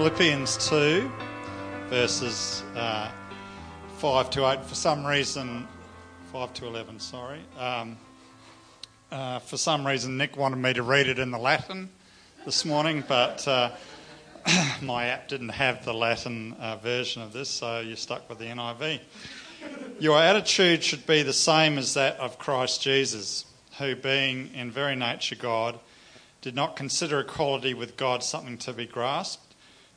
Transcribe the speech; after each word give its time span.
Philippians 0.00 0.66
2, 0.70 1.12
verses 1.90 2.62
uh, 2.74 3.10
5 3.98 4.30
to 4.30 4.50
8. 4.50 4.64
For 4.64 4.74
some 4.74 5.04
reason, 5.04 5.68
5 6.32 6.54
to 6.54 6.66
11, 6.68 7.00
sorry. 7.00 7.40
Um, 7.58 7.98
uh, 9.12 9.40
for 9.40 9.58
some 9.58 9.86
reason, 9.86 10.16
Nick 10.16 10.38
wanted 10.38 10.56
me 10.56 10.72
to 10.72 10.82
read 10.82 11.06
it 11.06 11.18
in 11.18 11.30
the 11.30 11.38
Latin 11.38 11.90
this 12.46 12.64
morning, 12.64 13.04
but 13.06 13.46
uh, 13.46 13.72
my 14.80 15.08
app 15.08 15.28
didn't 15.28 15.50
have 15.50 15.84
the 15.84 15.92
Latin 15.92 16.54
uh, 16.54 16.76
version 16.76 17.20
of 17.20 17.34
this, 17.34 17.50
so 17.50 17.80
you're 17.80 17.94
stuck 17.94 18.26
with 18.30 18.38
the 18.38 18.46
NIV. 18.46 19.00
Your 19.98 20.18
attitude 20.18 20.82
should 20.82 21.06
be 21.06 21.22
the 21.22 21.34
same 21.34 21.76
as 21.76 21.92
that 21.92 22.16
of 22.16 22.38
Christ 22.38 22.80
Jesus, 22.80 23.44
who, 23.76 23.94
being 23.96 24.48
in 24.54 24.70
very 24.70 24.96
nature 24.96 25.36
God, 25.36 25.78
did 26.40 26.54
not 26.54 26.74
consider 26.74 27.20
equality 27.20 27.74
with 27.74 27.98
God 27.98 28.24
something 28.24 28.56
to 28.56 28.72
be 28.72 28.86
grasped 28.86 29.49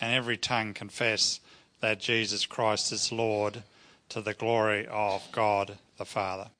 and 0.00 0.12
every 0.12 0.36
tongue 0.36 0.74
confess 0.74 1.40
that 1.80 2.00
Jesus 2.00 2.46
Christ 2.46 2.92
is 2.92 3.12
Lord 3.12 3.62
to 4.08 4.20
the 4.20 4.34
glory 4.34 4.86
of 4.86 5.22
God 5.32 5.78
the 5.98 6.04
Father. 6.04 6.50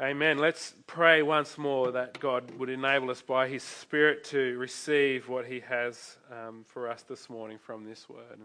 Amen. 0.00 0.38
Let's 0.38 0.74
pray 0.88 1.22
once 1.22 1.56
more 1.56 1.92
that 1.92 2.18
God 2.18 2.50
would 2.58 2.68
enable 2.68 3.10
us 3.10 3.22
by 3.22 3.46
His 3.46 3.62
Spirit 3.62 4.24
to 4.24 4.58
receive 4.58 5.28
what 5.28 5.46
He 5.46 5.60
has 5.60 6.16
um, 6.30 6.64
for 6.66 6.88
us 6.88 7.02
this 7.02 7.30
morning 7.30 7.56
from 7.56 7.84
this 7.84 8.08
word. 8.08 8.40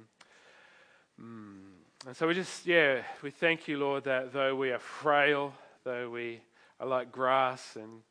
Mm. 1.20 1.58
And 2.06 2.16
so 2.16 2.28
we 2.28 2.36
just, 2.36 2.68
yeah, 2.68 3.02
we 3.24 3.32
thank 3.32 3.68
you, 3.68 3.80
Lord, 3.80 4.04
that 4.04 4.32
though 4.34 4.56
we 4.56 4.72
are 4.72 4.80
frail, 4.80 5.54
though 5.84 6.12
we 6.12 6.42
are 6.80 6.86
like 6.86 7.12
grass 7.12 7.76
and 7.76 8.02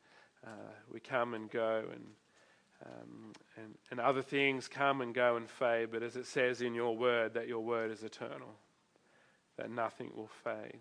uh, 0.45 0.71
we 0.91 0.99
come 0.99 1.33
and 1.33 1.49
go 1.49 1.85
and 1.93 2.03
um, 2.85 3.33
and, 3.55 3.73
and 3.91 3.99
other 3.99 4.21
things 4.21 4.67
come 4.67 5.01
and 5.01 5.13
go 5.13 5.35
and 5.35 5.49
fade, 5.49 5.89
but 5.91 6.03
as 6.03 6.15
it 6.15 6.25
says 6.25 6.61
in 6.61 6.73
your 6.73 6.95
word, 6.95 7.33
that 7.33 7.47
your 7.47 7.59
word 7.59 7.91
is 7.91 8.03
eternal, 8.03 8.55
that 9.57 9.71
nothing 9.71 10.11
will 10.15 10.29
fade. 10.43 10.79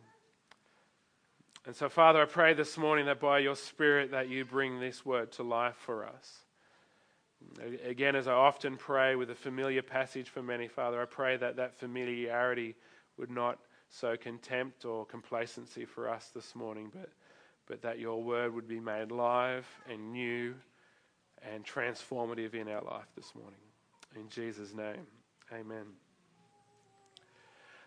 And 1.64 1.74
so, 1.74 1.88
Father, 1.88 2.22
I 2.22 2.26
pray 2.26 2.54
this 2.54 2.78
morning 2.78 3.06
that 3.06 3.18
by 3.18 3.40
your 3.40 3.56
Spirit 3.56 4.12
that 4.12 4.28
you 4.28 4.44
bring 4.44 4.78
this 4.78 5.04
word 5.04 5.32
to 5.32 5.42
life 5.42 5.74
for 5.76 6.06
us. 6.06 6.38
Again, 7.84 8.14
as 8.14 8.28
I 8.28 8.32
often 8.32 8.76
pray 8.76 9.16
with 9.16 9.30
a 9.30 9.34
familiar 9.34 9.82
passage 9.82 10.28
for 10.28 10.42
many, 10.42 10.68
Father, 10.68 11.00
I 11.00 11.06
pray 11.06 11.36
that 11.36 11.56
that 11.56 11.74
familiarity 11.74 12.76
would 13.16 13.30
not 13.30 13.58
sow 13.88 14.16
contempt 14.16 14.84
or 14.84 15.04
complacency 15.06 15.84
for 15.84 16.08
us 16.08 16.30
this 16.34 16.54
morning, 16.54 16.90
but, 16.94 17.10
but 17.66 17.82
that 17.82 17.98
your 17.98 18.22
word 18.22 18.54
would 18.54 18.68
be 18.68 18.80
made 18.80 19.10
live 19.10 19.66
and 19.90 20.12
new 20.12 20.54
and 21.54 21.64
transformative 21.64 22.54
in 22.54 22.68
our 22.68 22.82
life 22.82 23.06
this 23.16 23.34
morning. 23.34 23.58
In 24.14 24.28
Jesus' 24.28 24.74
name, 24.74 25.06
amen. 25.52 25.86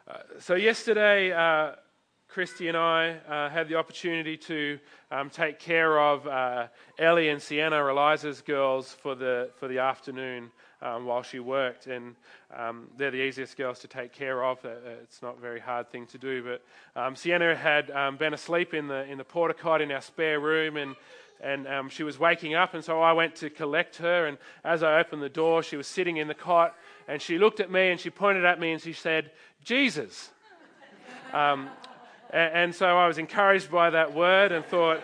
Uh, 0.08 0.18
so, 0.40 0.56
yesterday, 0.56 1.32
uh, 1.32 1.76
Christy 2.30 2.68
and 2.68 2.78
I 2.78 3.18
uh, 3.28 3.50
had 3.50 3.68
the 3.70 3.76
opportunity 3.76 4.38
to 4.38 4.80
um, 5.10 5.32
take 5.32 5.58
care 5.58 6.00
of 6.00 6.28
uh, 6.28 6.68
Ellie 7.00 7.30
and 7.30 7.42
Sienna, 7.42 7.84
Eliza's 7.88 8.42
girls, 8.42 8.92
for 9.02 9.16
the, 9.16 9.50
for 9.58 9.68
the 9.68 9.80
afternoon 9.80 10.52
um, 10.84 11.06
while 11.06 11.24
she 11.24 11.40
worked. 11.40 11.88
And 11.88 12.16
um, 12.56 12.88
they're 12.98 13.10
the 13.10 13.24
easiest 13.24 13.58
girls 13.58 13.80
to 13.80 13.88
take 13.88 14.14
care 14.14 14.44
of. 14.44 14.64
Uh, 14.64 14.70
it's 15.02 15.24
not 15.24 15.38
a 15.38 15.42
very 15.42 15.60
hard 15.60 15.92
thing 15.92 16.06
to 16.08 16.20
do. 16.20 16.44
But 16.44 17.02
um, 17.02 17.16
Sienna 17.16 17.56
had 17.56 17.90
um, 17.90 18.18
been 18.18 18.36
asleep 18.36 18.76
in 18.76 18.88
the, 18.88 19.06
in 19.06 19.18
the 19.18 19.24
porta 19.24 19.56
cot 19.56 19.82
in 19.82 19.92
our 19.92 20.02
spare 20.02 20.40
room, 20.40 20.78
and 20.78 20.96
and 21.42 21.68
um, 21.68 21.90
she 21.90 22.04
was 22.04 22.20
waking 22.20 22.54
up, 22.56 22.74
and 22.74 22.84
so 22.84 23.02
I 23.02 23.14
went 23.14 23.36
to 23.38 23.50
collect 23.50 23.98
her. 23.98 24.28
And 24.28 24.38
as 24.64 24.84
I 24.84 25.00
opened 25.00 25.22
the 25.22 25.30
door, 25.30 25.64
she 25.64 25.78
was 25.78 25.88
sitting 25.88 26.18
in 26.18 26.28
the 26.28 26.34
cot, 26.34 26.76
and 27.08 27.22
she 27.22 27.38
looked 27.38 27.60
at 27.60 27.72
me 27.72 27.90
and 27.90 28.00
she 28.00 28.10
pointed 28.10 28.46
at 28.46 28.60
me 28.60 28.72
and 28.72 28.82
she 28.82 28.94
said, 28.94 29.32
Jesus. 29.64 30.30
Um, 31.34 31.70
and, 32.32 32.54
and, 32.54 32.76
so 32.76 32.86
I 32.86 33.08
was 33.08 33.18
encouraged 33.18 33.72
by 33.72 33.92
that 33.92 34.14
word 34.14 34.52
and 34.52 34.66
thought, 34.66 35.02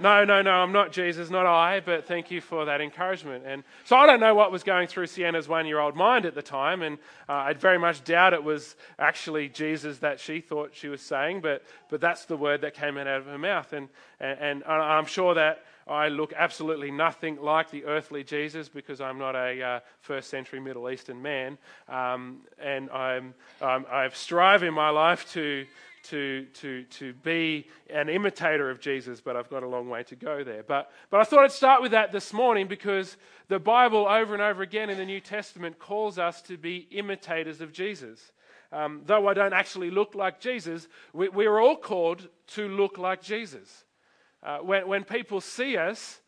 no, 0.00 0.24
no, 0.24 0.42
no, 0.42 0.50
I'm 0.50 0.72
not 0.72 0.92
Jesus, 0.92 1.30
not 1.30 1.46
I, 1.46 1.80
but 1.80 2.06
thank 2.06 2.30
you 2.30 2.40
for 2.40 2.64
that 2.64 2.80
encouragement. 2.80 3.44
And 3.46 3.64
so 3.84 3.96
I 3.96 4.06
don't 4.06 4.20
know 4.20 4.34
what 4.34 4.52
was 4.52 4.62
going 4.62 4.88
through 4.88 5.06
Sienna's 5.06 5.48
one 5.48 5.66
year 5.66 5.78
old 5.78 5.96
mind 5.96 6.26
at 6.26 6.34
the 6.34 6.42
time, 6.42 6.82
and 6.82 6.98
uh, 7.28 7.32
I 7.32 7.52
very 7.54 7.78
much 7.78 8.04
doubt 8.04 8.32
it 8.32 8.42
was 8.42 8.76
actually 8.98 9.48
Jesus 9.48 9.98
that 9.98 10.20
she 10.20 10.40
thought 10.40 10.70
she 10.72 10.88
was 10.88 11.02
saying, 11.02 11.40
but, 11.40 11.62
but 11.88 12.00
that's 12.00 12.24
the 12.24 12.36
word 12.36 12.60
that 12.62 12.74
came 12.74 12.96
out 12.96 13.06
of 13.06 13.26
her 13.26 13.38
mouth. 13.38 13.72
And, 13.72 13.88
and, 14.20 14.38
and 14.40 14.64
I'm 14.64 15.06
sure 15.06 15.34
that 15.34 15.64
I 15.88 16.08
look 16.08 16.32
absolutely 16.36 16.90
nothing 16.90 17.40
like 17.40 17.70
the 17.70 17.84
earthly 17.84 18.22
Jesus 18.22 18.68
because 18.68 19.00
I'm 19.00 19.18
not 19.18 19.34
a 19.34 19.62
uh, 19.62 19.80
first 20.00 20.28
century 20.28 20.60
Middle 20.60 20.90
Eastern 20.90 21.22
man. 21.22 21.56
Um, 21.88 22.40
and 22.58 22.90
I'm, 22.90 23.34
um, 23.62 23.86
I've 23.90 24.14
strive 24.14 24.62
in 24.62 24.74
my 24.74 24.90
life 24.90 25.30
to, 25.32 25.66
to, 26.10 26.46
to, 26.54 26.84
to 26.84 27.12
be 27.12 27.66
an 27.90 28.08
imitator 28.08 28.70
of 28.70 28.80
Jesus, 28.80 29.20
but 29.20 29.36
I've 29.36 29.50
got 29.50 29.62
a 29.62 29.68
long 29.68 29.88
way 29.88 30.02
to 30.04 30.16
go 30.16 30.44
there. 30.44 30.62
But, 30.62 30.90
but 31.10 31.20
I 31.20 31.24
thought 31.24 31.44
I'd 31.44 31.52
start 31.52 31.82
with 31.82 31.92
that 31.92 32.12
this 32.12 32.32
morning 32.32 32.66
because 32.66 33.16
the 33.48 33.58
Bible, 33.58 34.06
over 34.06 34.34
and 34.34 34.42
over 34.42 34.62
again 34.62 34.90
in 34.90 34.98
the 34.98 35.04
New 35.04 35.20
Testament, 35.20 35.78
calls 35.78 36.18
us 36.18 36.40
to 36.42 36.56
be 36.56 36.88
imitators 36.90 37.60
of 37.60 37.72
Jesus. 37.72 38.32
Um, 38.70 39.02
though 39.06 39.28
I 39.28 39.34
don't 39.34 39.54
actually 39.54 39.90
look 39.90 40.14
like 40.14 40.40
Jesus, 40.40 40.88
we, 41.12 41.28
we're 41.28 41.58
all 41.58 41.76
called 41.76 42.28
to 42.48 42.68
look 42.68 42.98
like 42.98 43.22
Jesus. 43.22 43.84
Uh, 44.42 44.58
when, 44.58 44.86
when 44.86 45.04
people 45.04 45.40
see 45.40 45.76
us, 45.76 46.20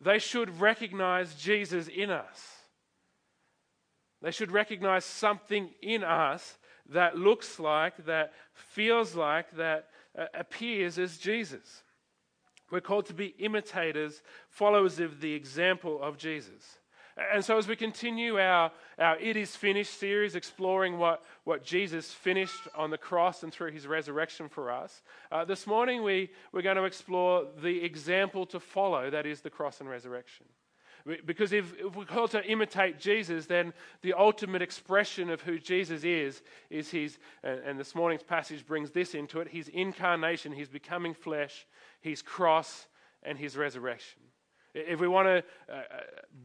they 0.00 0.18
should 0.18 0.60
recognize 0.60 1.34
Jesus 1.34 1.88
in 1.88 2.10
us. 2.10 2.58
They 4.20 4.32
should 4.32 4.50
recognize 4.50 5.04
something 5.04 5.70
in 5.80 6.02
us 6.02 6.57
that 6.88 7.16
looks 7.16 7.58
like, 7.58 8.06
that 8.06 8.32
feels 8.54 9.14
like, 9.14 9.56
that 9.56 9.88
uh, 10.18 10.26
appears 10.34 10.98
as 10.98 11.18
Jesus. 11.18 11.82
We're 12.70 12.80
called 12.80 13.06
to 13.06 13.14
be 13.14 13.34
imitators, 13.38 14.22
followers 14.50 15.00
of 15.00 15.20
the 15.20 15.32
example 15.32 16.02
of 16.02 16.18
Jesus. 16.18 16.78
And 17.32 17.44
so, 17.44 17.58
as 17.58 17.66
we 17.66 17.74
continue 17.74 18.38
our, 18.38 18.70
our 18.98 19.18
It 19.18 19.36
Is 19.36 19.56
Finished 19.56 19.98
series, 19.98 20.36
exploring 20.36 20.98
what, 20.98 21.24
what 21.44 21.64
Jesus 21.64 22.12
finished 22.12 22.68
on 22.76 22.90
the 22.90 22.98
cross 22.98 23.42
and 23.42 23.52
through 23.52 23.72
his 23.72 23.88
resurrection 23.88 24.48
for 24.48 24.70
us, 24.70 25.02
uh, 25.32 25.44
this 25.44 25.66
morning 25.66 26.04
we, 26.04 26.30
we're 26.52 26.62
going 26.62 26.76
to 26.76 26.84
explore 26.84 27.46
the 27.60 27.82
example 27.82 28.46
to 28.46 28.60
follow 28.60 29.10
that 29.10 29.26
is 29.26 29.40
the 29.40 29.50
cross 29.50 29.80
and 29.80 29.88
resurrection. 29.88 30.46
Because 31.24 31.52
if, 31.52 31.72
if 31.78 31.96
we're 31.96 32.04
called 32.04 32.32
to 32.32 32.44
imitate 32.44 32.98
Jesus, 32.98 33.46
then 33.46 33.72
the 34.02 34.12
ultimate 34.12 34.62
expression 34.62 35.30
of 35.30 35.40
who 35.40 35.58
Jesus 35.58 36.04
is 36.04 36.42
is 36.70 36.90
his, 36.90 37.18
and, 37.42 37.60
and 37.60 37.80
this 37.80 37.94
morning's 37.94 38.22
passage 38.22 38.66
brings 38.66 38.90
this 38.90 39.14
into 39.14 39.40
it 39.40 39.48
his 39.48 39.68
incarnation, 39.68 40.52
his 40.52 40.68
becoming 40.68 41.14
flesh, 41.14 41.66
his 42.00 42.20
cross, 42.20 42.88
and 43.22 43.38
his 43.38 43.56
resurrection. 43.56 44.20
If 44.74 45.00
we 45.00 45.08
want 45.08 45.26
to 45.26 45.44
uh, 45.72 45.76
uh, 45.76 45.82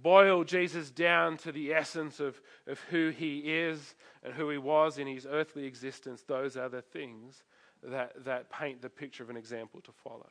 boil 0.02 0.44
Jesus 0.44 0.90
down 0.90 1.38
to 1.38 1.52
the 1.52 1.74
essence 1.74 2.20
of, 2.20 2.40
of 2.68 2.80
who 2.90 3.10
he 3.10 3.40
is 3.40 3.96
and 4.24 4.34
who 4.34 4.50
he 4.50 4.58
was 4.58 4.98
in 4.98 5.08
his 5.08 5.28
earthly 5.30 5.66
existence, 5.66 6.24
those 6.24 6.56
are 6.56 6.70
the 6.70 6.82
things 6.82 7.44
that, 7.84 8.24
that 8.24 8.50
paint 8.50 8.82
the 8.82 8.90
picture 8.90 9.24
of 9.24 9.30
an 9.30 9.38
example 9.38 9.82
to 9.82 9.92
follow. 9.92 10.30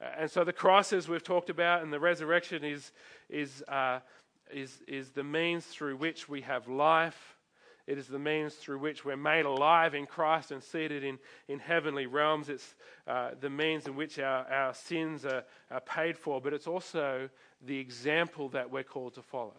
And 0.00 0.30
so 0.30 0.44
the 0.44 0.52
cross, 0.52 0.92
as 0.92 1.08
we've 1.08 1.24
talked 1.24 1.50
about, 1.50 1.82
and 1.82 1.92
the 1.92 2.00
resurrection 2.00 2.64
is, 2.64 2.92
is, 3.28 3.62
uh, 3.68 4.00
is, 4.52 4.82
is 4.86 5.10
the 5.10 5.24
means 5.24 5.64
through 5.64 5.96
which 5.96 6.28
we 6.28 6.42
have 6.42 6.68
life 6.68 7.36
it 7.86 7.98
is 7.98 8.08
the 8.08 8.18
means 8.18 8.54
through 8.54 8.78
which 8.78 9.04
we're 9.04 9.16
made 9.16 9.44
alive 9.44 9.94
in 9.94 10.06
Christ 10.06 10.50
and 10.50 10.60
seated 10.62 11.04
in, 11.04 11.18
in 11.46 11.60
heavenly 11.60 12.06
realms. 12.06 12.48
It's 12.48 12.74
uh, 13.06 13.30
the 13.40 13.50
means 13.50 13.86
in 13.86 13.94
which 13.94 14.18
our, 14.18 14.44
our 14.50 14.74
sins 14.74 15.24
are, 15.24 15.44
are 15.70 15.80
paid 15.80 16.18
for, 16.18 16.40
but 16.40 16.52
it's 16.52 16.66
also 16.66 17.28
the 17.64 17.78
example 17.78 18.48
that 18.50 18.70
we're 18.70 18.82
called 18.82 19.14
to 19.14 19.22
follow. 19.22 19.54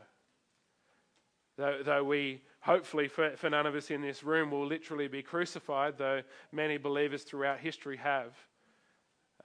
Though, 1.56 1.80
though 1.84 2.04
we, 2.04 2.42
hopefully, 2.60 3.07
for, 3.07 3.36
for 3.38 3.50
none 3.50 3.66
of 3.66 3.75
us 3.75 3.89
in 3.89 4.01
this 4.01 4.24
room, 4.24 4.51
will 4.51 4.68
literally 4.68 5.07
be 5.07 5.24
crucified, 5.24 5.98
though 5.98 6.22
many 6.51 6.78
believers 6.78 7.24
throughout 7.24 7.60
history 7.60 7.98
have, 7.98 8.36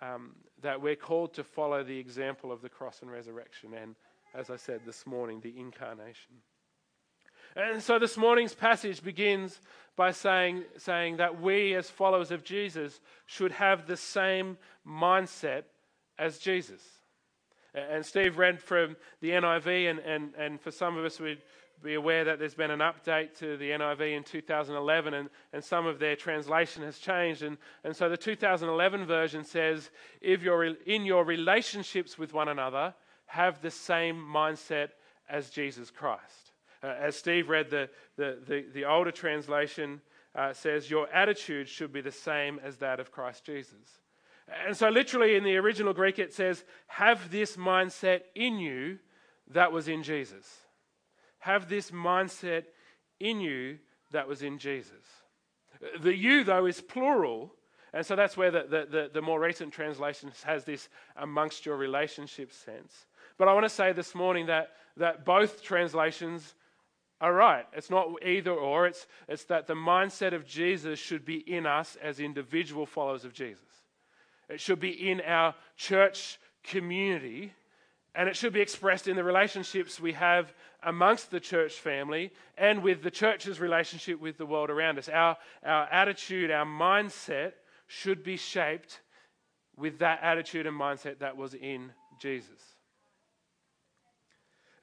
um, 0.02 0.34
that 0.62 0.80
we're 0.80 0.96
called 0.96 1.34
to 1.34 1.44
follow 1.44 1.84
the 1.84 1.98
example 1.98 2.50
of 2.50 2.62
the 2.62 2.68
cross 2.68 3.02
and 3.02 3.10
resurrection, 3.10 3.74
and 3.74 3.94
as 4.34 4.50
I 4.50 4.56
said 4.56 4.80
this 4.86 5.06
morning, 5.06 5.40
the 5.40 5.54
incarnation. 5.58 6.36
And 7.54 7.82
so 7.82 7.98
this 7.98 8.16
morning's 8.16 8.54
passage 8.54 9.02
begins 9.02 9.60
by 9.94 10.12
saying, 10.12 10.64
saying 10.78 11.18
that 11.18 11.40
we, 11.40 11.74
as 11.74 11.90
followers 11.90 12.30
of 12.30 12.44
Jesus, 12.44 13.00
should 13.26 13.52
have 13.52 13.86
the 13.86 13.96
same 13.96 14.56
mindset 14.86 15.64
as 16.18 16.38
Jesus. 16.38 16.80
And 17.74 18.04
Steve 18.04 18.38
read 18.38 18.60
from 18.60 18.96
the 19.20 19.30
NIV, 19.30 19.90
and, 19.90 19.98
and, 20.00 20.34
and 20.36 20.60
for 20.60 20.70
some 20.70 20.96
of 20.96 21.04
us, 21.04 21.20
we'd 21.20 21.42
be 21.82 21.94
aware 21.94 22.24
that 22.24 22.38
there's 22.38 22.54
been 22.54 22.70
an 22.70 22.80
update 22.80 23.36
to 23.38 23.56
the 23.56 23.70
NIV 23.70 24.16
in 24.16 24.24
2011, 24.24 25.14
and, 25.14 25.28
and 25.52 25.64
some 25.64 25.86
of 25.86 25.98
their 25.98 26.16
translation 26.16 26.82
has 26.82 26.98
changed. 26.98 27.42
And, 27.42 27.58
and 27.84 27.94
so 27.94 28.08
the 28.08 28.16
2011 28.16 29.06
version 29.06 29.44
says, 29.44 29.90
if 30.20 30.42
you're 30.42 30.64
in 30.64 31.04
your 31.04 31.24
relationships 31.24 32.18
with 32.18 32.32
one 32.32 32.48
another, 32.48 32.94
have 33.26 33.60
the 33.62 33.70
same 33.70 34.16
mindset 34.16 34.90
as 35.28 35.50
Jesus 35.50 35.90
Christ. 35.90 36.52
Uh, 36.82 36.94
as 37.00 37.16
Steve 37.16 37.48
read, 37.48 37.70
the, 37.70 37.88
the, 38.16 38.38
the, 38.46 38.64
the 38.74 38.84
older 38.84 39.12
translation 39.12 40.00
uh, 40.34 40.52
says, 40.52 40.90
Your 40.90 41.08
attitude 41.08 41.68
should 41.68 41.92
be 41.92 42.00
the 42.00 42.12
same 42.12 42.60
as 42.62 42.76
that 42.78 43.00
of 43.00 43.12
Christ 43.12 43.44
Jesus. 43.44 44.00
And 44.66 44.76
so, 44.76 44.88
literally, 44.88 45.36
in 45.36 45.44
the 45.44 45.56
original 45.56 45.94
Greek, 45.94 46.18
it 46.18 46.34
says, 46.34 46.64
Have 46.88 47.30
this 47.30 47.56
mindset 47.56 48.22
in 48.34 48.58
you 48.58 48.98
that 49.52 49.72
was 49.72 49.88
in 49.88 50.02
Jesus. 50.02 50.61
Have 51.42 51.68
this 51.68 51.90
mindset 51.90 52.64
in 53.18 53.40
you 53.40 53.78
that 54.12 54.28
was 54.28 54.42
in 54.42 54.58
Jesus. 54.58 55.04
The 56.00 56.16
you, 56.16 56.44
though, 56.44 56.66
is 56.66 56.80
plural. 56.80 57.52
And 57.92 58.06
so 58.06 58.14
that's 58.14 58.36
where 58.36 58.52
the, 58.52 58.62
the, 58.62 58.86
the, 58.88 59.10
the 59.14 59.22
more 59.22 59.40
recent 59.40 59.72
translation 59.72 60.30
has 60.44 60.64
this 60.64 60.88
amongst 61.16 61.66
your 61.66 61.76
relationship 61.76 62.52
sense. 62.52 63.06
But 63.38 63.48
I 63.48 63.54
want 63.54 63.64
to 63.64 63.70
say 63.70 63.92
this 63.92 64.14
morning 64.14 64.46
that, 64.46 64.70
that 64.98 65.24
both 65.24 65.64
translations 65.64 66.54
are 67.20 67.34
right. 67.34 67.66
It's 67.72 67.90
not 67.90 68.08
either 68.24 68.52
or, 68.52 68.86
it's, 68.86 69.08
it's 69.26 69.44
that 69.46 69.66
the 69.66 69.74
mindset 69.74 70.34
of 70.34 70.46
Jesus 70.46 71.00
should 71.00 71.24
be 71.24 71.38
in 71.38 71.66
us 71.66 71.96
as 72.00 72.20
individual 72.20 72.86
followers 72.86 73.24
of 73.24 73.32
Jesus. 73.32 73.64
It 74.48 74.60
should 74.60 74.78
be 74.78 75.10
in 75.10 75.20
our 75.20 75.56
church 75.76 76.38
community, 76.62 77.52
and 78.14 78.28
it 78.28 78.36
should 78.36 78.52
be 78.52 78.60
expressed 78.60 79.08
in 79.08 79.16
the 79.16 79.24
relationships 79.24 79.98
we 79.98 80.12
have 80.12 80.52
amongst 80.82 81.30
the 81.30 81.40
church 81.40 81.74
family 81.74 82.30
and 82.58 82.82
with 82.82 83.02
the 83.02 83.10
church's 83.10 83.58
relationship 83.58 84.20
with 84.20 84.36
the 84.36 84.44
world 84.44 84.68
around 84.68 84.98
us. 84.98 85.08
Our, 85.08 85.36
our 85.64 85.84
attitude, 85.84 86.50
our 86.50 86.66
mindset 86.66 87.52
should 87.86 88.22
be 88.22 88.36
shaped 88.36 89.00
with 89.76 89.98
that 90.00 90.20
attitude 90.22 90.66
and 90.66 90.78
mindset 90.78 91.20
that 91.20 91.36
was 91.36 91.54
in 91.54 91.92
Jesus. 92.20 92.60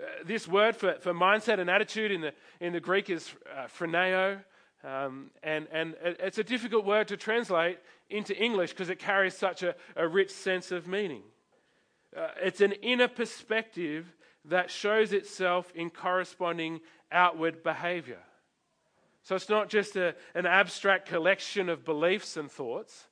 Uh, 0.01 0.05
this 0.25 0.47
word 0.47 0.75
for, 0.75 0.95
for 1.01 1.13
mindset 1.13 1.59
and 1.59 1.69
attitude 1.69 2.11
in 2.11 2.21
the, 2.21 2.33
in 2.59 2.73
the 2.73 2.79
Greek 2.79 3.09
is 3.09 3.29
uh, 3.55 3.67
phroneo. 3.67 4.39
Um, 4.83 5.29
and, 5.43 5.67
and 5.71 5.95
it's 6.01 6.37
a 6.37 6.43
difficult 6.43 6.85
word 6.85 7.09
to 7.09 7.17
translate 7.17 7.79
into 8.09 8.35
English 8.41 8.71
because 8.71 8.89
it 8.89 8.97
carries 8.97 9.35
such 9.35 9.61
a, 9.61 9.75
a 9.95 10.07
rich 10.07 10.31
sense 10.31 10.71
of 10.71 10.87
meaning. 10.87 11.21
Uh, 12.15 12.29
it's 12.41 12.61
an 12.61 12.71
inner 12.73 13.07
perspective 13.07 14.05
that 14.45 14.71
shows 14.71 15.13
itself 15.13 15.71
in 15.75 15.89
corresponding 15.89 16.79
outward 17.11 17.63
behavior. 17.63 18.19
So 19.23 19.35
it's 19.35 19.49
not 19.49 19.69
just 19.69 19.95
a, 19.95 20.15
an 20.33 20.45
abstract 20.45 21.07
collection 21.07 21.69
of 21.69 21.85
beliefs 21.85 22.37
and 22.37 22.49
thoughts. 22.49 23.05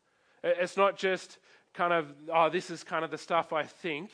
It's 0.44 0.78
not 0.78 0.98
just 0.98 1.38
kind 1.74 1.94
of, 1.94 2.12
oh, 2.34 2.50
this 2.50 2.70
is 2.70 2.84
kind 2.84 3.06
of 3.06 3.12
the 3.12 3.18
stuff 3.18 3.54
I 3.54 3.64
think. 3.64 4.10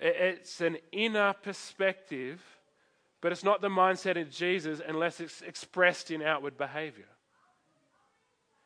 It's 0.00 0.60
an 0.60 0.78
inner 0.92 1.34
perspective, 1.34 2.42
but 3.20 3.32
it's 3.32 3.44
not 3.44 3.60
the 3.60 3.68
mindset 3.68 4.20
of 4.20 4.30
Jesus 4.30 4.80
unless 4.86 5.20
it's 5.20 5.42
expressed 5.42 6.10
in 6.10 6.22
outward 6.22 6.56
behavior. 6.56 7.08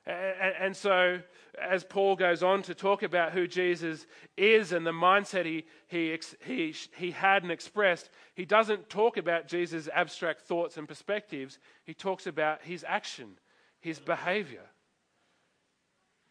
And 0.08 0.74
so, 0.74 1.20
as 1.60 1.84
Paul 1.84 2.16
goes 2.16 2.42
on 2.42 2.62
to 2.62 2.74
talk 2.74 3.02
about 3.02 3.32
who 3.32 3.46
Jesus 3.46 4.06
is 4.38 4.72
and 4.72 4.86
the 4.86 4.92
mindset 4.92 5.44
he, 5.44 5.66
he, 5.86 6.18
he, 6.46 6.74
he 6.96 7.10
had 7.10 7.42
and 7.42 7.52
expressed, 7.52 8.08
he 8.34 8.46
doesn't 8.46 8.88
talk 8.88 9.18
about 9.18 9.48
Jesus' 9.48 9.86
abstract 9.92 10.40
thoughts 10.40 10.78
and 10.78 10.88
perspectives. 10.88 11.58
He 11.84 11.92
talks 11.92 12.26
about 12.26 12.62
his 12.62 12.86
action, 12.88 13.38
his 13.80 13.98
behavior. 13.98 14.64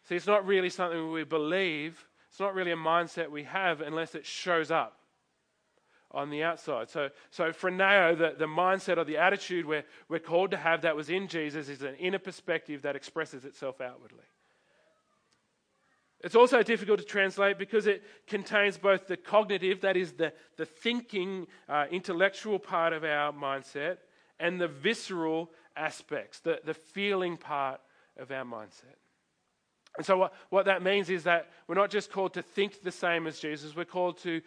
See, 0.10 0.16
it's 0.16 0.26
not 0.26 0.48
really 0.48 0.72
something 0.72 1.12
we 1.12 1.24
believe, 1.24 2.08
it's 2.32 2.40
not 2.40 2.56
really 2.56 2.72
a 2.72 2.78
mindset 2.78 3.30
we 3.30 3.44
have 3.44 3.82
unless 3.82 4.16
it 4.16 4.26
shows 4.26 4.72
up 4.72 4.98
on 6.12 6.30
the 6.30 6.44
outside. 6.44 6.90
So, 6.90 7.10
so 7.32 7.52
phroneo, 7.52 8.18
the, 8.18 8.36
the 8.38 8.46
mindset 8.46 8.98
or 8.98 9.04
the 9.04 9.18
attitude 9.18 9.66
we're, 9.66 9.84
we're 10.08 10.20
called 10.20 10.52
to 10.52 10.58
have 10.58 10.82
that 10.82 10.96
was 10.96 11.10
in 11.10 11.28
Jesus 11.28 11.70
is 11.70 11.82
an 11.82 11.96
inner 11.96 12.20
perspective 12.20 12.82
that 12.84 12.96
expresses 12.96 13.46
itself 13.46 13.82
outwardly. 13.82 14.24
It's 16.22 16.36
also 16.36 16.64
difficult 16.64 17.00
to 17.00 17.06
translate 17.06 17.60
because 17.60 17.86
it 17.86 18.04
contains 18.26 18.78
both 18.78 19.08
the 19.08 19.18
cognitive, 19.18 19.82
that 19.82 19.96
is, 19.96 20.14
the, 20.14 20.34
the 20.56 20.66
thinking, 20.66 21.46
uh, 21.70 21.86
intellectual 21.92 22.58
part 22.58 22.94
of 22.94 23.04
our 23.04 23.32
mindset, 23.32 23.98
and 24.40 24.60
the 24.60 24.68
visceral 24.68 25.52
aspects, 25.76 26.40
the, 26.40 26.60
the 26.66 26.74
feeling 26.74 27.38
part 27.38 27.82
of 28.18 28.32
our 28.32 28.44
mindset. 28.44 28.98
And 29.98 30.06
so, 30.06 30.18
what, 30.18 30.34
what 30.50 30.66
that 30.66 30.82
means 30.82 31.10
is 31.10 31.24
that 31.24 31.52
we're 31.68 31.76
not 31.76 31.92
just 31.92 32.12
called 32.12 32.34
to 32.34 32.42
think 32.42 32.84
the 32.84 32.92
same 32.92 33.28
as 33.28 33.40
Jesus, 33.40 33.76
we're 33.76 33.86
called 33.86 34.18
to 34.20 34.42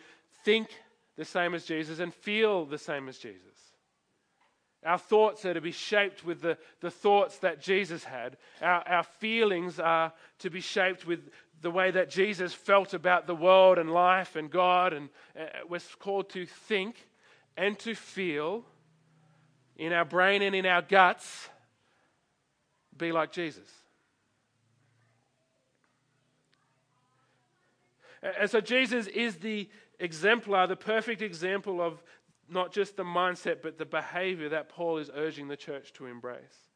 think 0.44 0.70
the 1.16 1.24
same 1.24 1.54
as 1.54 1.64
Jesus 1.64 1.98
and 1.98 2.14
feel 2.14 2.64
the 2.64 2.78
same 2.78 3.08
as 3.08 3.18
Jesus. 3.18 3.44
Our 4.84 4.98
thoughts 4.98 5.44
are 5.44 5.52
to 5.52 5.60
be 5.60 5.72
shaped 5.72 6.24
with 6.24 6.40
the, 6.40 6.56
the 6.80 6.90
thoughts 6.90 7.38
that 7.38 7.60
Jesus 7.60 8.04
had. 8.04 8.38
Our, 8.62 8.82
our 8.88 9.02
feelings 9.02 9.78
are 9.78 10.12
to 10.38 10.48
be 10.48 10.60
shaped 10.60 11.06
with 11.06 11.20
the 11.60 11.70
way 11.70 11.90
that 11.90 12.08
Jesus 12.08 12.54
felt 12.54 12.94
about 12.94 13.26
the 13.26 13.34
world 13.34 13.76
and 13.76 13.90
life 13.90 14.36
and 14.36 14.50
God. 14.50 14.94
And 14.94 15.10
uh, 15.38 15.44
we're 15.68 15.80
called 15.98 16.30
to 16.30 16.46
think 16.46 16.96
and 17.56 17.78
to 17.80 17.94
feel 17.94 18.64
in 19.76 19.92
our 19.92 20.04
brain 20.04 20.40
and 20.40 20.54
in 20.54 20.64
our 20.64 20.82
guts, 20.82 21.48
be 22.96 23.12
like 23.12 23.32
Jesus. 23.32 23.68
And 28.22 28.50
so 28.50 28.60
Jesus 28.60 29.06
is 29.06 29.36
the 29.36 29.68
exemplar, 30.00 30.67
the 30.67 30.76
perfect 30.76 31.23
example 31.23 31.81
of 31.81 32.02
not 32.49 32.73
just 32.73 32.97
the 32.97 33.04
mindset, 33.04 33.62
but 33.62 33.78
the 33.78 33.85
behavior 33.85 34.49
that 34.49 34.69
Paul 34.69 34.99
is 34.99 35.11
urging 35.14 35.49
the 35.49 35.57
church 35.57 35.92
to 35.95 36.07
embrace. 36.07 36.69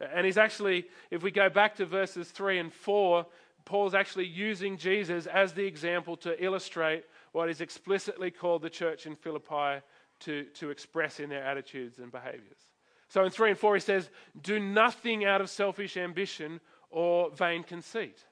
And 0.00 0.24
he's 0.24 0.38
actually, 0.38 0.86
if 1.10 1.22
we 1.22 1.30
go 1.30 1.50
back 1.50 1.76
to 1.76 1.84
verses 1.84 2.30
3 2.30 2.58
and 2.58 2.72
4, 2.72 3.26
Paul's 3.66 3.94
actually 3.94 4.26
using 4.26 4.78
Jesus 4.78 5.26
as 5.26 5.52
the 5.52 5.66
example 5.66 6.16
to 6.18 6.42
illustrate 6.42 7.04
what 7.32 7.50
is 7.50 7.60
explicitly 7.60 8.30
called 8.30 8.62
the 8.62 8.70
church 8.70 9.06
in 9.06 9.14
Philippi 9.14 9.82
to, 10.20 10.44
to 10.54 10.70
express 10.70 11.20
in 11.20 11.28
their 11.28 11.44
attitudes 11.44 11.98
and 11.98 12.10
behaviors. 12.10 12.68
So 13.08 13.24
in 13.24 13.30
3 13.30 13.50
and 13.50 13.58
4, 13.58 13.74
he 13.74 13.80
says, 13.80 14.08
Do 14.40 14.58
nothing 14.58 15.26
out 15.26 15.42
of 15.42 15.50
selfish 15.50 15.96
ambition 15.98 16.60
or 16.90 17.30
vain 17.30 17.62
conceit 17.62 18.24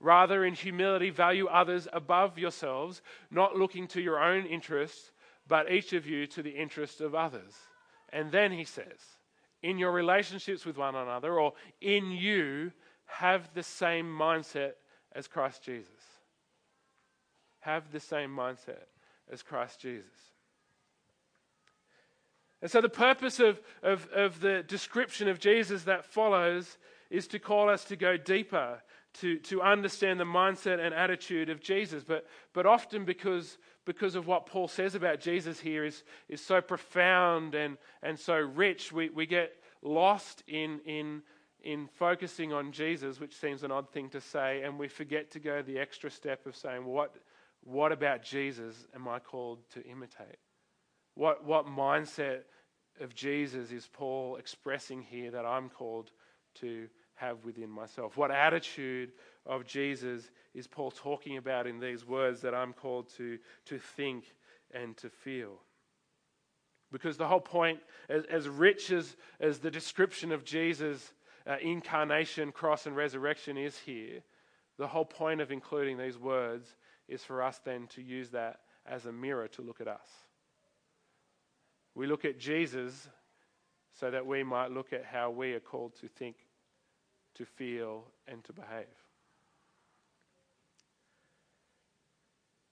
Rather, 0.00 0.44
in 0.44 0.54
humility, 0.54 1.10
value 1.10 1.46
others 1.48 1.88
above 1.92 2.38
yourselves, 2.38 3.02
not 3.30 3.56
looking 3.56 3.88
to 3.88 4.00
your 4.00 4.22
own 4.22 4.46
interests, 4.46 5.10
but 5.48 5.72
each 5.72 5.92
of 5.92 6.06
you 6.06 6.26
to 6.26 6.42
the 6.42 6.50
interest 6.50 7.00
of 7.00 7.14
others. 7.14 7.54
And 8.10 8.30
then 8.30 8.52
he 8.52 8.64
says, 8.64 9.00
in 9.62 9.78
your 9.78 9.90
relationships 9.90 10.64
with 10.64 10.76
one 10.76 10.94
another, 10.94 11.40
or 11.40 11.54
in 11.80 12.12
you, 12.12 12.72
have 13.06 13.52
the 13.54 13.62
same 13.62 14.06
mindset 14.06 14.72
as 15.12 15.26
Christ 15.26 15.62
Jesus. 15.64 15.90
Have 17.60 17.90
the 17.90 18.00
same 18.00 18.30
mindset 18.30 18.84
as 19.32 19.42
Christ 19.42 19.80
Jesus. 19.80 20.04
And 22.60 22.70
so, 22.70 22.80
the 22.80 22.88
purpose 22.88 23.40
of, 23.40 23.60
of, 23.82 24.08
of 24.12 24.40
the 24.40 24.64
description 24.66 25.28
of 25.28 25.38
Jesus 25.38 25.84
that 25.84 26.04
follows 26.04 26.76
is 27.10 27.26
to 27.28 27.38
call 27.38 27.68
us 27.68 27.84
to 27.84 27.96
go 27.96 28.16
deeper 28.16 28.82
to, 29.14 29.38
to 29.38 29.62
understand 29.62 30.20
the 30.20 30.24
mindset 30.24 30.78
and 30.84 30.94
attitude 30.94 31.50
of 31.50 31.60
Jesus. 31.60 32.04
But, 32.04 32.26
but 32.52 32.66
often, 32.66 33.04
because, 33.04 33.58
because 33.84 34.14
of 34.14 34.26
what 34.26 34.46
Paul 34.46 34.68
says 34.68 34.94
about 34.94 35.20
Jesus 35.20 35.60
here, 35.60 35.84
is, 35.84 36.04
is 36.28 36.40
so 36.40 36.60
profound 36.60 37.54
and, 37.54 37.78
and 38.02 38.18
so 38.18 38.36
rich, 38.36 38.92
we, 38.92 39.08
we 39.10 39.26
get 39.26 39.52
lost 39.82 40.42
in, 40.46 40.80
in, 40.84 41.22
in 41.62 41.88
focusing 41.98 42.52
on 42.52 42.72
Jesus, 42.72 43.18
which 43.20 43.36
seems 43.36 43.62
an 43.62 43.72
odd 43.72 43.90
thing 43.90 44.08
to 44.10 44.20
say, 44.20 44.62
and 44.62 44.78
we 44.78 44.88
forget 44.88 45.30
to 45.32 45.40
go 45.40 45.62
the 45.62 45.78
extra 45.78 46.10
step 46.10 46.46
of 46.46 46.54
saying, 46.54 46.84
what, 46.84 47.16
what 47.64 47.92
about 47.92 48.22
Jesus 48.22 48.86
am 48.94 49.08
I 49.08 49.18
called 49.18 49.58
to 49.70 49.84
imitate? 49.84 50.38
What, 51.14 51.44
what 51.44 51.66
mindset 51.66 52.42
of 53.00 53.14
Jesus 53.14 53.72
is 53.72 53.88
Paul 53.92 54.36
expressing 54.36 55.02
here 55.02 55.30
that 55.30 55.44
I'm 55.44 55.68
called 55.68 56.10
to 56.56 56.88
have 57.18 57.44
within 57.44 57.70
myself? 57.70 58.16
What 58.16 58.30
attitude 58.30 59.12
of 59.46 59.66
Jesus 59.66 60.30
is 60.54 60.66
Paul 60.66 60.90
talking 60.90 61.36
about 61.36 61.66
in 61.66 61.80
these 61.80 62.06
words 62.06 62.40
that 62.42 62.54
I'm 62.54 62.72
called 62.72 63.08
to, 63.16 63.38
to 63.66 63.78
think 63.78 64.34
and 64.72 64.96
to 64.98 65.08
feel? 65.08 65.60
Because 66.90 67.16
the 67.16 67.28
whole 67.28 67.40
point, 67.40 67.80
as, 68.08 68.24
as 68.24 68.48
rich 68.48 68.90
as, 68.90 69.16
as 69.40 69.58
the 69.58 69.70
description 69.70 70.32
of 70.32 70.44
Jesus' 70.44 71.12
uh, 71.46 71.56
incarnation, 71.60 72.52
cross, 72.52 72.86
and 72.86 72.96
resurrection 72.96 73.58
is 73.58 73.78
here, 73.78 74.20
the 74.78 74.88
whole 74.88 75.04
point 75.04 75.40
of 75.40 75.50
including 75.50 75.98
these 75.98 76.18
words 76.18 76.76
is 77.08 77.22
for 77.24 77.42
us 77.42 77.60
then 77.64 77.86
to 77.88 78.02
use 78.02 78.30
that 78.30 78.60
as 78.86 79.06
a 79.06 79.12
mirror 79.12 79.48
to 79.48 79.62
look 79.62 79.80
at 79.80 79.88
us. 79.88 80.08
We 81.94 82.06
look 82.06 82.24
at 82.24 82.38
Jesus 82.38 83.08
so 83.98 84.10
that 84.10 84.24
we 84.24 84.42
might 84.44 84.70
look 84.70 84.92
at 84.92 85.04
how 85.04 85.30
we 85.30 85.52
are 85.54 85.60
called 85.60 85.96
to 86.00 86.08
think, 86.08 86.36
to 87.34 87.44
feel, 87.44 88.04
and 88.26 88.42
to 88.44 88.52
behave. 88.52 88.86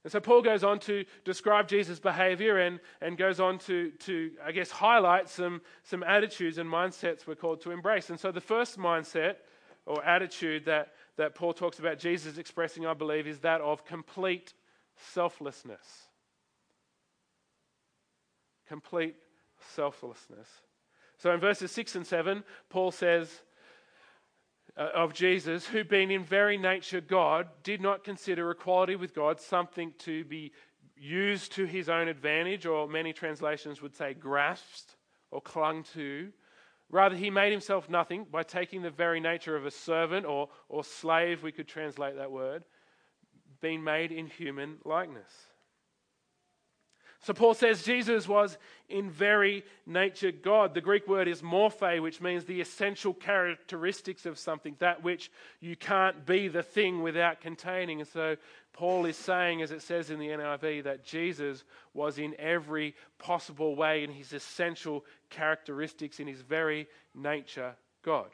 And 0.07 0.13
so 0.13 0.21
Paul 0.21 0.41
goes 0.41 0.63
on 0.63 0.79
to 0.81 1.05
describe 1.25 1.67
Jesus' 1.67 1.99
behavior 1.99 2.59
and, 2.59 2.79
and 3.01 3.19
goes 3.19 3.41
on 3.41 3.59
to, 3.59 3.91
to, 3.91 4.31
I 4.45 4.53
guess, 4.53 4.71
highlight 4.71 5.29
some, 5.29 5.61
some 5.83 6.05
attitudes 6.05 6.59
and 6.59 6.71
mindsets 6.71 7.27
we're 7.27 7.35
called 7.35 7.61
to 7.63 7.73
embrace. 7.73 8.09
And 8.09 8.21
so 8.21 8.31
the 8.31 8.41
first 8.41 8.79
mindset 8.79 9.39
or 9.85 10.05
attitude 10.05 10.67
that, 10.67 10.93
that 11.17 11.35
Paul 11.35 11.53
talks 11.53 11.81
about 11.81 11.99
Jesus 11.99 12.39
expressing, 12.39 12.87
I 12.87 12.95
believe, 12.95 13.27
is 13.27 13.41
that 13.41 13.61
of 13.61 13.85
complete 13.85 14.55
selflessness. 15.13 16.05
Complete 18.69 19.17
selflessness. 19.75 20.49
So 21.19 21.33
in 21.35 21.41
verses 21.41 21.73
6 21.73 21.97
and 21.97 22.07
7, 22.07 22.45
Paul 22.71 22.93
says, 22.93 23.29
uh, 24.77 24.89
of 24.95 25.15
Jesus, 25.15 25.67
who 25.67 25.85
being 25.85 26.11
in 26.11 26.25
very 26.25 26.59
nature 26.59 27.01
God, 27.01 27.49
did 27.63 27.81
not 27.81 28.05
consider 28.05 28.51
equality 28.51 28.97
with 28.97 29.15
God 29.15 29.41
something 29.41 29.93
to 30.01 30.25
be 30.25 30.53
used 30.97 31.53
to 31.53 31.65
his 31.65 31.89
own 31.89 32.09
advantage, 32.09 32.67
or 32.67 32.89
many 32.89 33.13
translations 33.13 33.83
would 33.83 33.95
say 33.95 34.15
grasped 34.15 34.97
or 35.31 35.41
clung 35.41 35.83
to. 35.95 36.33
Rather, 36.91 37.17
he 37.17 37.31
made 37.31 37.51
himself 37.51 37.91
nothing 37.91 38.27
by 38.31 38.43
taking 38.43 38.83
the 38.83 38.91
very 38.91 39.21
nature 39.21 39.57
of 39.57 39.67
a 39.67 39.71
servant 39.71 40.25
or, 40.25 40.49
or 40.69 40.85
slave, 40.85 41.43
we 41.43 41.53
could 41.53 41.67
translate 41.67 42.17
that 42.17 42.31
word, 42.31 42.65
being 43.61 43.83
made 43.83 44.13
in 44.13 44.27
human 44.27 44.77
likeness. 44.85 45.31
So 47.27 47.33
Paul 47.33 47.55
says 47.55 47.83
Jesus 47.83 48.29
was 48.29 48.57
in 48.89 49.11
very 49.11 49.65
nature 49.85 50.31
God. 50.31 50.75
The 50.75 50.81
Greek 50.81 51.09
word 51.09 51.27
is 51.27 51.43
morphe, 51.43 52.01
which 52.01 52.21
means 52.21 52.45
the 52.45 52.61
essential 52.61 53.13
characteristics 53.13 54.27
of 54.27 54.39
something, 54.39 54.77
that 54.79 55.03
which 55.03 55.33
you 55.59 55.75
can't 55.75 56.25
be 56.25 56.47
the 56.47 56.63
thing 56.63 57.03
without 57.03 57.41
containing. 57.41 57.99
And 57.99 58.09
so 58.09 58.37
Paul 58.73 59.07
is 59.07 59.17
saying, 59.17 59.61
as 59.61 59.73
it 59.73 59.83
says 59.83 60.11
in 60.11 60.21
the 60.21 60.29
NIV, 60.29 60.85
that 60.85 61.05
Jesus 61.05 61.65
was 61.95 62.21
in 62.21 62.37
every 62.39 62.95
possible 63.19 63.75
way 63.75 64.05
in 64.05 64.13
his 64.13 64.33
essential 64.33 65.05
characteristics, 65.29 66.21
in 66.21 66.29
his 66.29 66.43
very 66.43 66.87
nature, 67.13 67.75
God. 68.05 68.31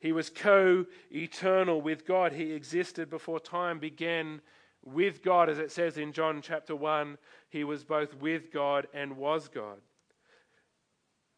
He 0.00 0.12
was 0.12 0.28
co 0.28 0.84
eternal 1.10 1.80
with 1.80 2.06
God. 2.06 2.34
He 2.34 2.52
existed 2.52 3.08
before 3.08 3.40
time 3.40 3.78
began 3.78 4.42
with 4.84 5.22
God, 5.22 5.48
as 5.48 5.58
it 5.58 5.70
says 5.70 5.96
in 5.96 6.12
John 6.12 6.40
chapter 6.42 6.74
1, 6.74 7.18
he 7.48 7.64
was 7.64 7.84
both 7.84 8.14
with 8.14 8.52
God 8.52 8.86
and 8.92 9.16
was 9.16 9.48
God. 9.48 9.78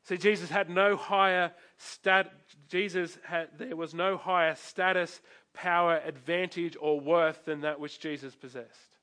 See, 0.04 0.18
Jesus 0.18 0.50
had 0.50 0.68
no 0.68 0.96
higher 0.96 1.52
stat. 1.78 2.30
Jesus 2.68 3.18
had 3.24 3.48
there 3.58 3.76
was 3.76 3.94
no 3.94 4.16
higher 4.16 4.54
status, 4.54 5.22
power, 5.54 6.00
advantage, 6.04 6.76
or 6.78 7.00
worth 7.00 7.44
than 7.46 7.62
that 7.62 7.80
which 7.80 8.00
Jesus 8.00 8.34
possessed. 8.34 8.98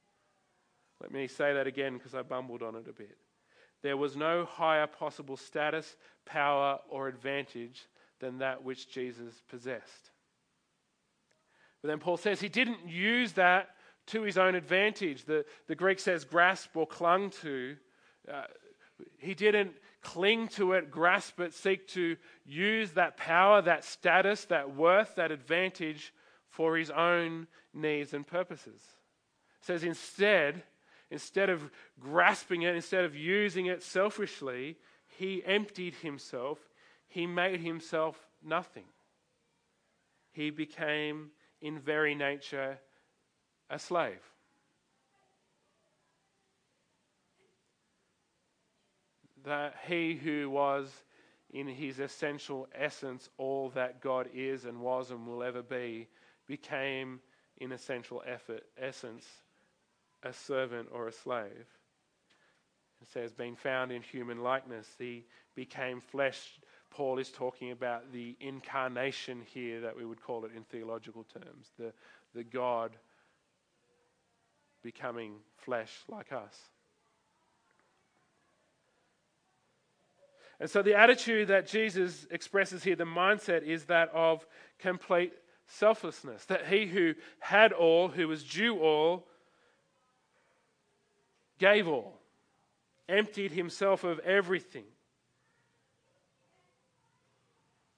Let 1.02 1.12
me 1.12 1.28
say 1.28 1.54
that 1.54 1.66
again 1.66 1.98
because 1.98 2.14
I 2.14 2.22
bumbled 2.22 2.62
on 2.62 2.76
it 2.76 2.88
a 2.88 2.94
bit. 2.94 3.18
There 3.82 3.98
was 3.98 4.16
no 4.16 4.46
higher 4.46 4.86
possible 4.86 5.38
status, 5.38 5.96
power, 6.26 6.80
or 6.88 7.08
advantage 7.08 7.88
than 8.20 8.38
that 8.38 8.64
which 8.64 8.88
Jesus 8.92 9.42
possessed. 9.50 10.12
But 11.82 11.88
then 11.88 11.98
Paul 11.98 12.18
says 12.18 12.40
he 12.40 12.50
didn't 12.50 12.88
use 12.88 13.32
that 13.34 13.70
to 14.08 14.22
his 14.22 14.38
own 14.38 14.56
advantage. 14.56 15.26
The, 15.26 15.46
the 15.68 15.76
Greek 15.76 16.00
says 16.00 16.24
grasp 16.24 16.76
or 16.76 16.88
clung 16.88 17.30
to. 17.42 17.76
Uh, 18.32 18.44
he 19.18 19.34
didn't 19.34 19.74
cling 20.02 20.48
to 20.50 20.74
it, 20.74 20.92
grasp 20.92 21.40
it, 21.40 21.54
seek 21.54 21.88
to 21.90 22.18
use 22.46 22.92
that 22.92 23.18
power, 23.18 23.62
that 23.62 23.84
status, 23.84 24.46
that 24.46 24.76
worth, 24.76 25.16
that 25.16 25.32
advantage 25.32 26.14
for 26.50 26.78
his 26.78 26.90
own 26.90 27.48
needs 27.74 28.14
and 28.14 28.26
purposes. 28.26 28.82
It 29.62 29.66
says 29.66 29.84
instead, 29.84 30.64
instead 31.10 31.50
of 31.50 31.70
grasping 32.00 32.64
it, 32.64 32.76
instead 32.76 33.06
of 33.06 33.16
using 33.16 33.68
it 33.68 33.84
selfishly, 33.84 34.78
he 35.08 35.44
emptied 35.46 35.96
himself. 35.96 36.58
He 37.08 37.28
made 37.28 37.60
himself 37.60 38.28
nothing. 38.44 38.86
He 40.32 40.50
became, 40.50 41.32
in 41.62 41.80
very 41.80 42.16
nature, 42.16 42.80
a 43.72 43.80
slave. 43.80 44.20
That 49.46 49.76
he 49.88 50.14
who 50.16 50.50
was 50.50 50.92
in 51.52 51.68
his 51.68 52.00
essential 52.00 52.68
essence 52.76 53.30
all 53.38 53.70
that 53.70 54.02
God 54.02 54.30
is 54.34 54.66
and 54.66 54.82
was 54.82 55.10
and 55.10 55.26
will 55.26 55.42
ever 55.42 55.64
be 55.64 56.08
became 56.48 57.22
in 57.58 57.72
essential 57.72 58.22
effort, 58.28 58.64
essence 58.78 59.26
a 60.24 60.34
servant 60.34 60.90
or 60.92 61.08
a 61.08 61.12
slave. 61.12 61.66
It 63.02 63.08
says, 63.12 63.32
being 63.32 63.56
found 63.56 63.92
in 63.92 64.02
human 64.02 64.44
likeness, 64.44 64.88
he 65.00 65.26
became 65.56 66.02
flesh. 66.02 66.60
Paul 66.92 67.18
is 67.18 67.30
talking 67.30 67.72
about 67.72 68.12
the 68.12 68.36
incarnation 68.40 69.42
here, 69.46 69.82
that 69.82 69.98
we 69.98 70.06
would 70.06 70.22
call 70.22 70.46
it 70.46 70.52
in 70.56 70.64
theological 70.64 71.24
terms, 71.24 71.72
the, 71.80 71.94
the 72.36 72.44
God 72.44 72.92
becoming 74.84 75.36
flesh 75.58 75.92
like 76.08 76.32
us. 76.32 76.56
And 80.60 80.70
so 80.70 80.84
the 80.84 80.96
attitude 80.96 81.48
that 81.48 81.66
Jesus 81.66 82.28
expresses 82.30 82.84
here, 82.84 82.96
the 82.96 83.04
mindset, 83.04 83.64
is 83.64 83.86
that 83.86 84.12
of 84.14 84.46
complete 84.78 85.34
selflessness. 85.66 86.46
That 86.46 86.68
he 86.68 86.86
who 86.86 87.16
had 87.40 87.74
all, 87.74 88.10
who 88.10 88.28
was 88.28 88.44
due 88.44 88.78
all, 88.80 89.26
gave 91.58 91.88
all, 91.88 92.20
emptied 93.10 93.52
himself 93.52 94.04
of 94.04 94.20
everything 94.20 94.86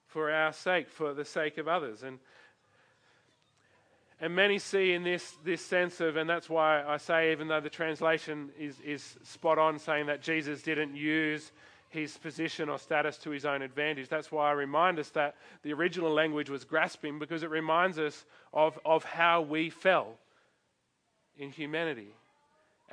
for 0.08 0.32
our 0.32 0.54
sake, 0.54 0.90
for 0.90 1.13
the 1.13 1.25
sake 1.25 1.58
of 1.58 1.68
others. 1.68 2.04
And 2.04 2.20
and 4.24 4.34
many 4.34 4.58
see 4.58 4.94
in 4.94 5.03
this, 5.03 5.36
this 5.44 5.62
sense 5.62 6.00
of, 6.00 6.15
and 6.15 6.30
that's 6.30 6.50
why 6.50 6.82
I 6.82 6.96
say, 6.96 7.34
even 7.34 7.50
though 7.50 7.60
the 7.60 7.70
translation 7.70 8.51
is, 8.58 8.80
is 8.80 9.18
spot 9.22 9.58
on, 9.58 9.77
saying 9.77 10.06
that 10.06 10.22
Jesus 10.22 10.62
didn't 10.62 10.96
use 10.96 11.51
his 11.89 12.15
position 12.15 12.70
or 12.70 12.80
status 12.80 13.18
to 13.18 13.32
his 13.32 13.44
own 13.44 13.62
advantage. 13.62 14.08
That's 14.08 14.32
why 14.32 14.48
I 14.48 14.53
remind 14.53 14.98
us 14.98 15.10
that 15.10 15.36
the 15.63 15.74
original 15.74 16.10
language 16.10 16.50
was 16.50 16.63
grasping 16.63 17.20
because 17.20 17.44
it 17.44 17.50
reminds 17.50 18.00
us 18.00 18.24
of, 18.53 18.80
of 18.86 19.03
how 19.03 19.42
we 19.42 19.70
fell 19.70 20.13
in 21.38 21.51
humanity. 21.51 22.15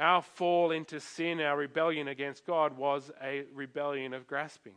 Our 0.00 0.22
fall 0.22 0.72
into 0.72 0.98
sin, 0.98 1.40
our 1.40 1.56
rebellion 1.56 2.08
against 2.08 2.44
God, 2.44 2.76
was 2.76 3.12
a 3.22 3.44
rebellion 3.54 4.14
of 4.14 4.26
grasping. 4.26 4.74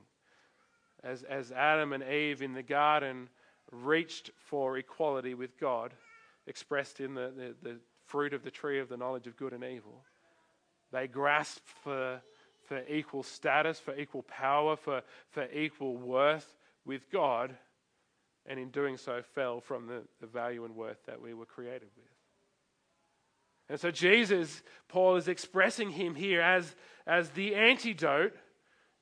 As, 1.04 1.24
as 1.24 1.52
Adam 1.52 1.94
and 1.94 2.04
Eve 2.04 2.44
in 2.44 2.54
the 2.54 2.62
garden 2.62 3.30
reached 3.72 4.30
for 4.38 4.78
equality 4.78 5.34
with 5.34 5.60
God, 5.60 5.96
expressed 6.48 7.00
in 7.00 7.14
the, 7.14 7.32
the, 7.36 7.70
the 7.70 7.80
fruit 8.06 8.34
of 8.34 8.44
the 8.44 8.52
tree 8.52 8.80
of 8.80 8.90
the 8.90 8.98
knowledge 8.98 9.28
of 9.28 9.38
good 9.38 9.54
and 9.54 9.64
evil. 9.64 10.04
They 10.92 11.08
grasped 11.08 11.68
for, 11.84 12.22
for 12.68 12.82
equal 12.88 13.24
status, 13.24 13.80
for 13.80 13.98
equal 13.98 14.24
power, 14.24 14.76
for, 14.76 15.02
for 15.32 15.48
equal 15.52 15.98
worth 15.98 16.56
with 16.86 17.10
God, 17.12 17.56
and 18.46 18.60
in 18.60 18.70
doing 18.70 18.98
so 18.98 19.22
fell 19.34 19.62
from 19.62 19.88
the, 19.88 20.02
the 20.22 20.28
value 20.28 20.66
and 20.66 20.76
worth 20.76 21.06
that 21.06 21.22
we 21.22 21.34
were 21.34 21.46
created 21.46 21.90
with. 21.96 22.06
And 23.70 23.80
so 23.80 23.90
Jesus, 23.90 24.62
Paul 24.90 25.16
is 25.16 25.28
expressing 25.28 25.92
him 25.92 26.16
here 26.16 26.42
as, 26.42 26.76
as 27.08 27.30
the 27.30 27.56
antidote 27.56 28.34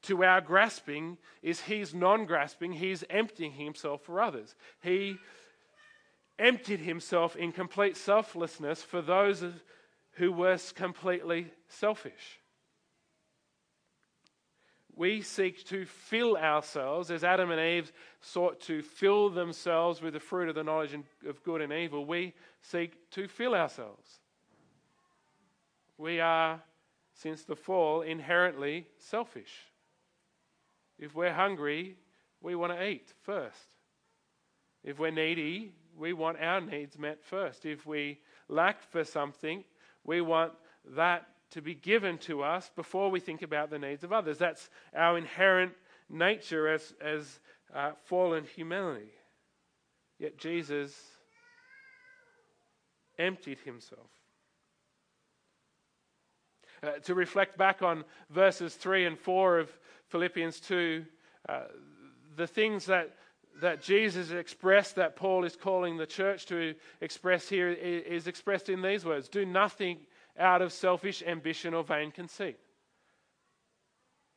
to 0.03 0.23
our 0.23 0.41
grasping 0.41 1.17
is 1.41 1.61
his 1.61 1.93
non-grasping, 1.93 2.73
he's 2.73 3.03
emptying 3.09 3.51
himself 3.51 4.01
for 4.03 4.21
others. 4.21 4.55
He 4.81 5.17
emptied 6.41 6.79
himself 6.79 7.35
in 7.35 7.51
complete 7.51 7.95
selflessness 7.95 8.81
for 8.81 9.01
those 9.01 9.43
who 10.13 10.31
were 10.31 10.57
completely 10.75 11.47
selfish. 11.69 12.39
We 14.95 15.21
seek 15.21 15.63
to 15.67 15.85
fill 15.85 16.35
ourselves, 16.35 17.11
as 17.11 17.23
Adam 17.23 17.49
and 17.51 17.61
Eve 17.61 17.93
sought 18.19 18.59
to 18.61 18.81
fill 18.81 19.29
themselves 19.29 20.01
with 20.01 20.13
the 20.13 20.19
fruit 20.19 20.49
of 20.49 20.55
the 20.55 20.63
knowledge 20.63 20.93
of 21.25 21.43
good 21.43 21.61
and 21.61 21.71
evil. 21.71 22.05
We 22.05 22.33
seek 22.61 23.09
to 23.11 23.27
fill 23.27 23.55
ourselves. 23.55 24.19
we 25.97 26.19
are, 26.19 26.61
since 27.13 27.43
the 27.43 27.55
fall, 27.55 28.01
inherently 28.01 28.87
selfish. 28.97 29.53
If 30.99 31.15
we're 31.15 31.33
hungry, 31.33 31.95
we 32.41 32.55
want 32.55 32.73
to 32.73 32.85
eat 32.85 33.13
first. 33.21 33.67
If 34.83 34.99
we're 34.99 35.11
needy, 35.11 35.71
we 36.01 36.13
want 36.13 36.41
our 36.41 36.59
needs 36.59 36.97
met 36.97 37.23
first. 37.23 37.65
If 37.65 37.85
we 37.85 38.19
lack 38.49 38.81
for 38.81 39.03
something, 39.03 39.63
we 40.03 40.19
want 40.19 40.51
that 40.95 41.27
to 41.51 41.61
be 41.61 41.75
given 41.75 42.17
to 42.17 42.41
us 42.41 42.71
before 42.75 43.11
we 43.11 43.19
think 43.19 43.43
about 43.43 43.69
the 43.69 43.77
needs 43.77 44.03
of 44.03 44.11
others. 44.11 44.39
That's 44.39 44.69
our 44.95 45.17
inherent 45.17 45.73
nature 46.09 46.67
as, 46.67 46.93
as 46.99 47.39
uh, 47.73 47.91
fallen 48.05 48.45
humanity. 48.45 49.11
Yet 50.17 50.37
Jesus 50.37 50.99
emptied 53.19 53.59
himself. 53.59 54.07
Uh, 56.81 56.93
to 57.03 57.13
reflect 57.13 57.59
back 57.59 57.83
on 57.83 58.03
verses 58.31 58.73
3 58.73 59.05
and 59.05 59.19
4 59.19 59.59
of 59.59 59.77
Philippians 60.07 60.59
2, 60.61 61.05
uh, 61.47 61.61
the 62.35 62.47
things 62.47 62.87
that, 62.87 63.15
that 63.59 63.81
Jesus 63.81 64.31
expressed, 64.31 64.95
that 64.95 65.15
Paul 65.15 65.43
is 65.43 65.55
calling 65.55 65.97
the 65.97 66.05
church 66.05 66.45
to 66.47 66.75
express 67.01 67.49
here, 67.49 67.69
is 67.69 68.27
expressed 68.27 68.69
in 68.69 68.81
these 68.81 69.05
words 69.05 69.27
Do 69.27 69.45
nothing 69.45 69.99
out 70.39 70.61
of 70.61 70.71
selfish 70.71 71.21
ambition 71.25 71.73
or 71.73 71.83
vain 71.83 72.11
conceit. 72.11 72.57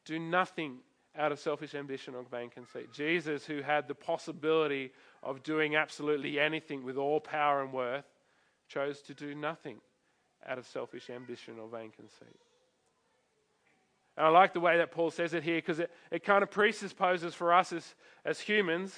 Do 0.05 0.19
nothing 0.19 0.79
out 1.17 1.33
of 1.33 1.39
selfish 1.39 1.75
ambition 1.75 2.15
or 2.15 2.25
vain 2.25 2.51
conceit. 2.51 2.93
Jesus, 2.93 3.45
who 3.45 3.63
had 3.63 3.87
the 3.87 3.95
possibility 3.95 4.93
of 5.23 5.43
doing 5.43 5.77
absolutely 5.77 6.41
anything 6.41 6.85
with 6.85 6.97
all 6.97 7.21
power 7.21 7.63
and 7.63 7.73
worth, 7.73 8.05
chose 8.69 9.01
to 9.03 9.15
do 9.15 9.35
nothing 9.35 9.81
out 10.47 10.59
of 10.59 10.67
selfish 10.67 11.09
ambition 11.11 11.59
or 11.59 11.69
vain 11.69 11.91
conceit. 11.91 12.37
And 14.17 14.27
I 14.27 14.31
like 14.31 14.53
the 14.53 14.61
way 14.61 14.79
that 14.79 14.93
Paul 14.93 15.11
says 15.11 15.35
it 15.35 15.43
here 15.43 15.57
because 15.57 15.81
it, 15.81 15.91
it 16.11 16.25
kind 16.25 16.43
of 16.43 16.51
presupposes 16.51 17.35
for 17.35 17.53
us 17.53 17.73
as, 17.73 17.95
as 18.25 18.41
humans 18.41 18.97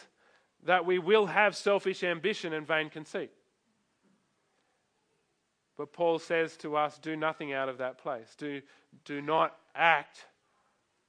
that 0.64 0.84
we 0.84 0.98
will 0.98 1.26
have 1.26 1.56
selfish 1.56 2.02
ambition 2.02 2.52
and 2.52 2.66
vain 2.66 2.90
conceit. 2.90 3.30
But 5.78 5.92
Paul 5.92 6.18
says 6.18 6.56
to 6.58 6.76
us, 6.76 6.98
do 6.98 7.16
nothing 7.16 7.52
out 7.52 7.68
of 7.68 7.78
that 7.78 7.98
place. 7.98 8.34
Do, 8.36 8.62
do 9.04 9.20
not 9.20 9.56
act 9.74 10.26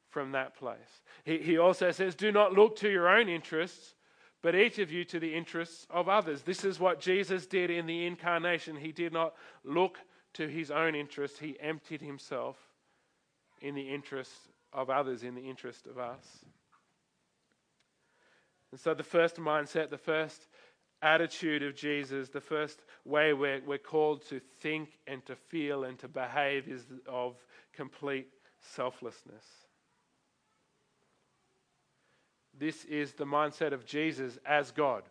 from 0.09 0.31
that 0.33 0.55
place. 0.55 1.01
He, 1.23 1.39
he 1.39 1.57
also 1.57 1.91
says, 1.91 2.15
do 2.15 2.31
not 2.31 2.53
look 2.53 2.77
to 2.77 2.89
your 2.89 3.09
own 3.09 3.29
interests, 3.29 3.95
but 4.41 4.55
each 4.55 4.79
of 4.79 4.91
you 4.91 5.03
to 5.05 5.19
the 5.19 5.33
interests 5.33 5.85
of 5.89 6.07
others. 6.07 6.43
This 6.43 6.63
is 6.63 6.79
what 6.79 6.99
Jesus 6.99 7.45
did 7.45 7.69
in 7.69 7.85
the 7.85 8.05
incarnation. 8.05 8.75
He 8.77 8.91
did 8.91 9.11
not 9.11 9.33
look 9.63 9.97
to 10.33 10.47
his 10.47 10.69
own 10.69 10.93
interests, 10.95 11.39
he 11.39 11.57
emptied 11.59 12.01
himself 12.01 12.66
in 13.61 13.75
the 13.75 13.93
interest 13.93 14.31
of 14.73 14.89
others, 14.89 15.23
in 15.23 15.35
the 15.35 15.41
interest 15.41 15.87
of 15.87 15.97
us. 15.97 16.45
And 18.71 18.79
so, 18.79 18.93
the 18.93 19.03
first 19.03 19.37
mindset, 19.37 19.89
the 19.89 19.97
first 19.97 20.47
attitude 21.01 21.63
of 21.63 21.75
Jesus, 21.75 22.29
the 22.29 22.41
first 22.41 22.79
way 23.05 23.33
we're, 23.33 23.61
we're 23.65 23.77
called 23.77 24.25
to 24.27 24.39
think 24.59 24.97
and 25.07 25.25
to 25.25 25.35
feel 25.35 25.83
and 25.83 25.97
to 25.99 26.07
behave 26.07 26.67
is 26.67 26.85
of 27.07 27.35
complete 27.73 28.27
selflessness. 28.59 29.45
This 32.59 32.85
is 32.85 33.13
the 33.13 33.25
mindset 33.25 33.71
of 33.71 33.85
Jesus 33.85 34.39
as 34.45 34.71
God. 34.71 35.03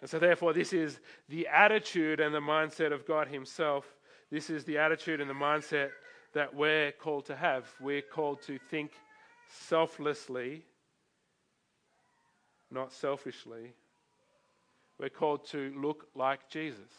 And 0.00 0.08
so, 0.08 0.18
therefore, 0.18 0.52
this 0.52 0.72
is 0.72 1.00
the 1.28 1.48
attitude 1.48 2.20
and 2.20 2.34
the 2.34 2.40
mindset 2.40 2.92
of 2.92 3.06
God 3.06 3.28
Himself. 3.28 3.86
This 4.30 4.50
is 4.50 4.64
the 4.64 4.78
attitude 4.78 5.20
and 5.20 5.28
the 5.28 5.34
mindset 5.34 5.90
that 6.32 6.54
we're 6.54 6.92
called 6.92 7.26
to 7.26 7.36
have. 7.36 7.66
We're 7.80 8.02
called 8.02 8.42
to 8.42 8.58
think 8.70 8.92
selflessly, 9.48 10.64
not 12.70 12.92
selfishly. 12.92 13.72
We're 14.98 15.08
called 15.08 15.46
to 15.50 15.72
look 15.76 16.08
like 16.14 16.48
Jesus, 16.50 16.90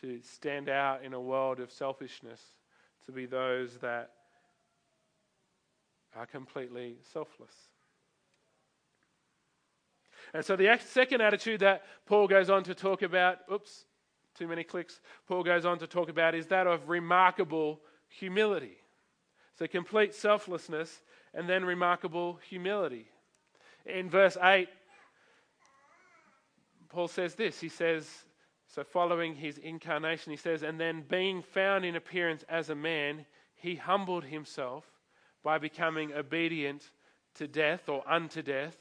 to 0.00 0.20
stand 0.22 0.68
out 0.68 1.02
in 1.02 1.14
a 1.14 1.20
world 1.20 1.60
of 1.60 1.72
selfishness, 1.72 2.40
to 3.06 3.12
be 3.12 3.26
those 3.26 3.78
that 3.78 4.10
are 6.14 6.26
completely 6.26 6.96
selfless. 7.12 7.54
And 10.32 10.44
so 10.44 10.56
the 10.56 10.78
second 10.84 11.20
attitude 11.20 11.60
that 11.60 11.84
Paul 12.06 12.26
goes 12.28 12.50
on 12.50 12.64
to 12.64 12.74
talk 12.74 13.02
about, 13.02 13.38
oops, 13.52 13.86
too 14.36 14.48
many 14.48 14.64
clicks, 14.64 15.00
Paul 15.28 15.42
goes 15.42 15.64
on 15.64 15.78
to 15.78 15.86
talk 15.86 16.08
about 16.08 16.34
is 16.34 16.48
that 16.48 16.66
of 16.66 16.88
remarkable 16.88 17.80
humility. 18.08 18.76
So 19.58 19.66
complete 19.66 20.14
selflessness 20.14 21.00
and 21.32 21.48
then 21.48 21.64
remarkable 21.64 22.38
humility. 22.48 23.06
In 23.86 24.10
verse 24.10 24.36
8, 24.40 24.68
Paul 26.88 27.08
says 27.08 27.34
this. 27.34 27.60
He 27.60 27.68
says, 27.68 28.08
so 28.66 28.82
following 28.82 29.34
his 29.34 29.58
incarnation, 29.58 30.32
he 30.32 30.36
says, 30.36 30.62
and 30.62 30.80
then 30.80 31.04
being 31.08 31.42
found 31.42 31.84
in 31.84 31.96
appearance 31.96 32.44
as 32.48 32.70
a 32.70 32.74
man, 32.74 33.26
he 33.54 33.76
humbled 33.76 34.24
himself 34.24 34.84
by 35.42 35.58
becoming 35.58 36.12
obedient 36.12 36.90
to 37.34 37.46
death 37.46 37.88
or 37.88 38.02
unto 38.08 38.42
death, 38.42 38.76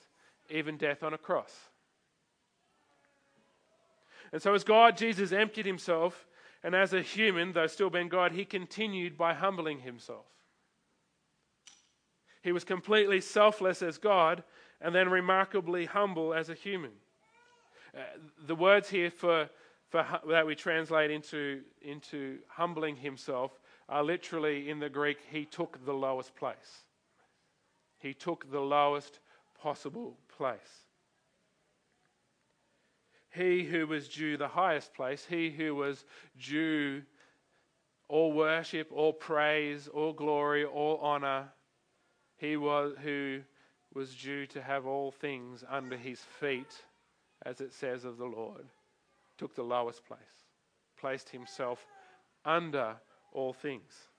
even 0.49 0.77
death 0.77 1.03
on 1.03 1.13
a 1.13 1.17
cross. 1.17 1.53
And 4.33 4.41
so, 4.41 4.55
as 4.55 4.63
God, 4.63 4.97
Jesus 4.97 5.31
emptied 5.31 5.67
himself, 5.67 6.25
and 6.63 6.73
as 6.73 6.91
a 6.91 7.01
human, 7.01 7.53
though 7.53 7.67
still 7.67 7.91
being 7.91 8.09
God, 8.09 8.31
he 8.31 8.45
continued 8.45 9.15
by 9.15 9.35
humbling 9.35 9.79
himself. 9.79 10.25
He 12.41 12.51
was 12.51 12.63
completely 12.63 13.21
selfless 13.21 13.83
as 13.83 13.97
God 13.97 14.43
and 14.81 14.93
then 14.93 15.09
remarkably 15.09 15.85
humble 15.85 16.33
as 16.33 16.49
a 16.49 16.55
human. 16.55 16.91
Uh, 17.95 18.01
the 18.47 18.55
words 18.55 18.89
here 18.89 19.11
for, 19.11 19.49
for 19.89 20.05
that 20.27 20.45
we 20.45 20.55
translate 20.55 21.11
into, 21.11 21.61
into 21.81 22.39
humbling 22.47 22.95
himself 22.95 23.51
are 23.87 24.03
literally 24.03 24.69
in 24.69 24.79
the 24.79 24.89
Greek, 24.89 25.19
he 25.29 25.45
took 25.45 25.85
the 25.85 25.93
lowest 25.93 26.35
place. 26.35 26.83
He 27.99 28.13
took 28.13 28.51
the 28.51 28.59
lowest 28.59 29.19
possible 29.61 30.17
place. 30.37 30.82
He 33.33 33.63
who 33.63 33.87
was 33.87 34.07
due 34.09 34.37
the 34.37 34.47
highest 34.47 34.93
place, 34.93 35.25
he 35.25 35.49
who 35.49 35.75
was 35.75 36.05
due 36.39 37.03
all 38.07 38.31
worship, 38.31 38.91
all 38.91 39.13
praise, 39.13 39.87
all 39.87 40.13
glory, 40.13 40.65
all 40.65 40.97
honor, 40.97 41.51
he 42.37 42.57
was 42.57 42.93
who 43.01 43.41
was 43.93 44.15
due 44.15 44.45
to 44.47 44.61
have 44.61 44.85
all 44.85 45.11
things 45.11 45.63
under 45.67 45.97
his 45.97 46.19
feet, 46.19 46.83
as 47.43 47.59
it 47.61 47.73
says 47.73 48.05
of 48.05 48.17
the 48.17 48.25
Lord, 48.25 48.65
took 49.37 49.55
the 49.55 49.63
lowest 49.63 50.05
place, 50.05 50.19
placed 50.97 51.29
himself 51.29 51.85
under 52.45 52.95
all 53.31 53.53
things. 53.53 54.09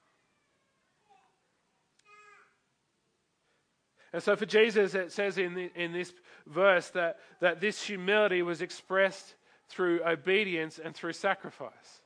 And 4.15 4.23
so 4.23 4.37
for 4.37 4.47
Jesus, 4.47 4.95
it 4.95 5.11
says 5.11 5.39
in, 5.39 5.55
the, 5.55 5.73
in 5.75 5.93
this 5.93 6.13
verse 6.47 6.89
that, 6.91 7.19
that 7.41 7.61
this 7.61 7.83
humility 7.83 8.43
was 8.43 8.63
expressed 8.63 9.35
through 9.69 10.05
obedience 10.05 10.79
and 10.79 10.95
through 10.95 11.15
sacrifice. 11.15 12.01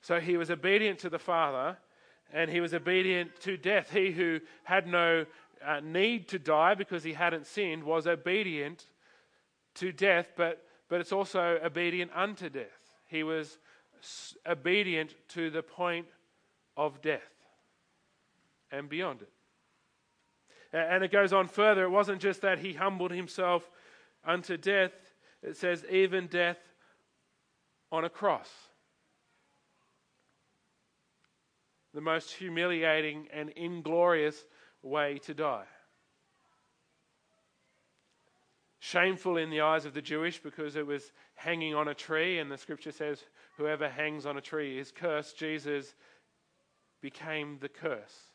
So 0.00 0.20
he 0.20 0.36
was 0.36 0.48
obedient 0.48 1.00
to 1.00 1.10
the 1.10 1.18
Father 1.18 1.76
and 2.32 2.48
he 2.48 2.60
was 2.60 2.72
obedient 2.72 3.40
to 3.40 3.56
death. 3.56 3.90
He 3.90 4.12
who 4.12 4.38
had 4.62 4.86
no 4.86 5.26
uh, 5.66 5.80
need 5.80 6.28
to 6.28 6.38
die 6.38 6.74
because 6.74 7.02
he 7.02 7.14
hadn't 7.14 7.48
sinned 7.48 7.82
was 7.82 8.06
obedient 8.06 8.84
to 9.74 9.90
death, 9.90 10.28
but, 10.36 10.64
but 10.88 11.00
it's 11.00 11.10
also 11.10 11.58
obedient 11.64 12.12
unto 12.14 12.48
death. 12.48 12.94
He 13.08 13.24
was 13.24 13.58
obedient 14.46 15.16
to 15.30 15.50
the 15.50 15.64
point 15.64 16.06
of 16.76 17.02
death 17.02 17.22
and 18.70 18.88
beyond 18.88 19.22
it. 19.22 19.33
And 20.74 21.04
it 21.04 21.12
goes 21.12 21.32
on 21.32 21.46
further. 21.46 21.84
It 21.84 21.90
wasn't 21.90 22.20
just 22.20 22.40
that 22.42 22.58
he 22.58 22.72
humbled 22.72 23.12
himself 23.12 23.70
unto 24.24 24.56
death, 24.56 24.92
it 25.40 25.56
says, 25.56 25.84
even 25.88 26.26
death 26.26 26.58
on 27.92 28.04
a 28.04 28.08
cross. 28.08 28.50
The 31.92 32.00
most 32.00 32.32
humiliating 32.32 33.28
and 33.32 33.50
inglorious 33.50 34.44
way 34.82 35.18
to 35.26 35.34
die. 35.34 35.66
Shameful 38.80 39.36
in 39.36 39.50
the 39.50 39.60
eyes 39.60 39.84
of 39.84 39.94
the 39.94 40.02
Jewish 40.02 40.42
because 40.42 40.74
it 40.74 40.86
was 40.86 41.12
hanging 41.36 41.74
on 41.74 41.86
a 41.86 41.94
tree, 41.94 42.40
and 42.40 42.50
the 42.50 42.58
scripture 42.58 42.90
says, 42.90 43.22
Whoever 43.58 43.88
hangs 43.88 44.26
on 44.26 44.36
a 44.36 44.40
tree 44.40 44.76
is 44.76 44.90
cursed. 44.90 45.38
Jesus 45.38 45.94
became 47.00 47.58
the 47.60 47.68
curse 47.68 48.33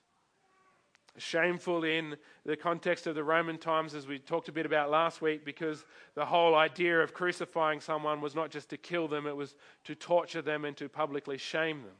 Shameful 1.17 1.83
in 1.83 2.15
the 2.45 2.55
context 2.55 3.07
of 3.07 3.15
the 3.15 3.23
Roman 3.23 3.57
times, 3.57 3.93
as 3.93 4.07
we 4.07 4.19
talked 4.19 4.49
a 4.49 4.51
bit 4.51 4.65
about 4.65 4.89
last 4.89 5.21
week, 5.21 5.43
because 5.43 5.85
the 6.15 6.25
whole 6.25 6.55
idea 6.55 6.99
of 7.01 7.13
crucifying 7.13 7.81
someone 7.81 8.21
was 8.21 8.35
not 8.35 8.51
just 8.51 8.69
to 8.69 8.77
kill 8.77 9.07
them, 9.07 9.27
it 9.27 9.35
was 9.35 9.55
to 9.85 9.95
torture 9.95 10.41
them 10.41 10.65
and 10.65 10.77
to 10.77 10.87
publicly 10.87 11.37
shame 11.37 11.81
them. 11.83 11.95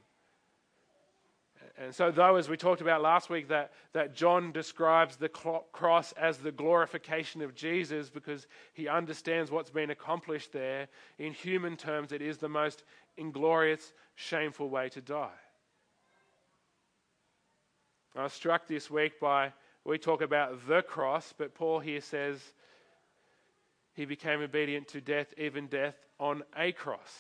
And 1.78 1.96
so, 1.96 2.12
though, 2.12 2.36
as 2.36 2.50
we 2.50 2.58
talked 2.58 2.82
about 2.82 3.02
last 3.02 3.30
week, 3.30 3.48
that, 3.48 3.72
that 3.94 4.14
John 4.14 4.52
describes 4.52 5.16
the 5.16 5.30
cross 5.30 6.12
as 6.14 6.38
the 6.38 6.52
glorification 6.52 7.42
of 7.42 7.56
Jesus 7.56 8.10
because 8.10 8.48
he 8.74 8.90
understands 8.90 9.50
what's 9.50 9.70
been 9.70 9.90
accomplished 9.90 10.52
there, 10.52 10.90
in 11.18 11.32
human 11.32 11.78
terms, 11.78 12.12
it 12.12 12.22
is 12.22 12.38
the 12.38 12.50
most 12.50 12.84
inglorious, 13.16 13.94
shameful 14.16 14.70
way 14.70 14.90
to 14.90 15.00
die. 15.00 15.30
I 18.16 18.24
was 18.24 18.34
struck 18.34 18.68
this 18.68 18.90
week 18.90 19.20
by, 19.20 19.54
we 19.86 19.98
talk 19.98 20.22
about 20.22 20.68
the 20.68 20.82
cross, 20.82 21.34
but 21.38 21.54
Paul 21.54 21.80
here 21.80 22.02
says 22.02 22.40
he 23.94 24.06
became 24.06 24.42
obedient 24.42 24.88
to 24.90 25.02
death, 25.02 25.34
even 25.38 25.68
death 25.68 25.96
on 26.20 26.44
a 26.58 26.72
cross. 26.72 27.14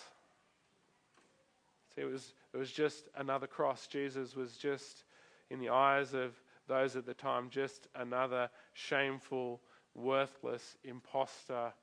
See, 1.95 2.01
it 2.01 2.11
was, 2.11 2.33
it 2.53 2.57
was 2.57 2.71
just 2.71 3.07
another 3.15 3.47
cross. 3.47 3.87
Jesus 3.87 4.35
was 4.35 4.57
just, 4.57 5.03
in 5.49 5.59
the 5.59 5.69
eyes 5.69 6.13
of 6.13 6.33
those 6.67 6.95
at 6.95 7.05
the 7.05 7.13
time, 7.13 7.49
just 7.49 7.87
another 7.95 8.49
shameful, 8.73 9.61
worthless 9.95 10.77
impostor 10.83 11.73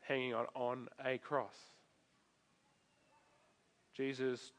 hanging 0.00 0.34
on, 0.34 0.46
on 0.54 0.88
a 1.04 1.18
cross. 1.18 1.54
Jesus 3.94 4.52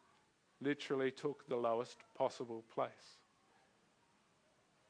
literally 0.62 1.12
took 1.12 1.48
the 1.48 1.56
lowest 1.56 1.98
possible 2.17 2.63
place. 2.74 3.17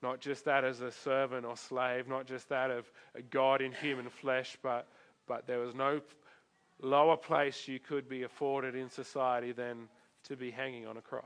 Not 0.02 0.22
just 0.22 0.46
that 0.46 0.64
as 0.64 0.82
a 0.82 0.92
servant 0.92 1.46
or 1.46 1.58
slave, 1.58 2.08
not 2.08 2.26
just 2.26 2.50
that 2.50 2.72
of 2.72 2.90
a 3.16 3.22
God 3.22 3.62
in 3.62 3.74
human 3.74 4.10
flesh, 4.10 4.58
but, 4.64 4.88
but 5.28 5.46
there 5.46 5.60
was 5.60 5.76
no 5.76 6.02
lower 6.82 7.18
place 7.18 7.68
you 7.68 7.80
could 7.80 8.08
be 8.08 8.24
afforded 8.24 8.76
in 8.76 8.90
society 8.90 9.52
than 9.52 9.90
to 10.24 10.36
be 10.36 10.52
hanging 10.52 10.88
on 10.88 10.98
a 10.98 11.02
cross. 11.02 11.24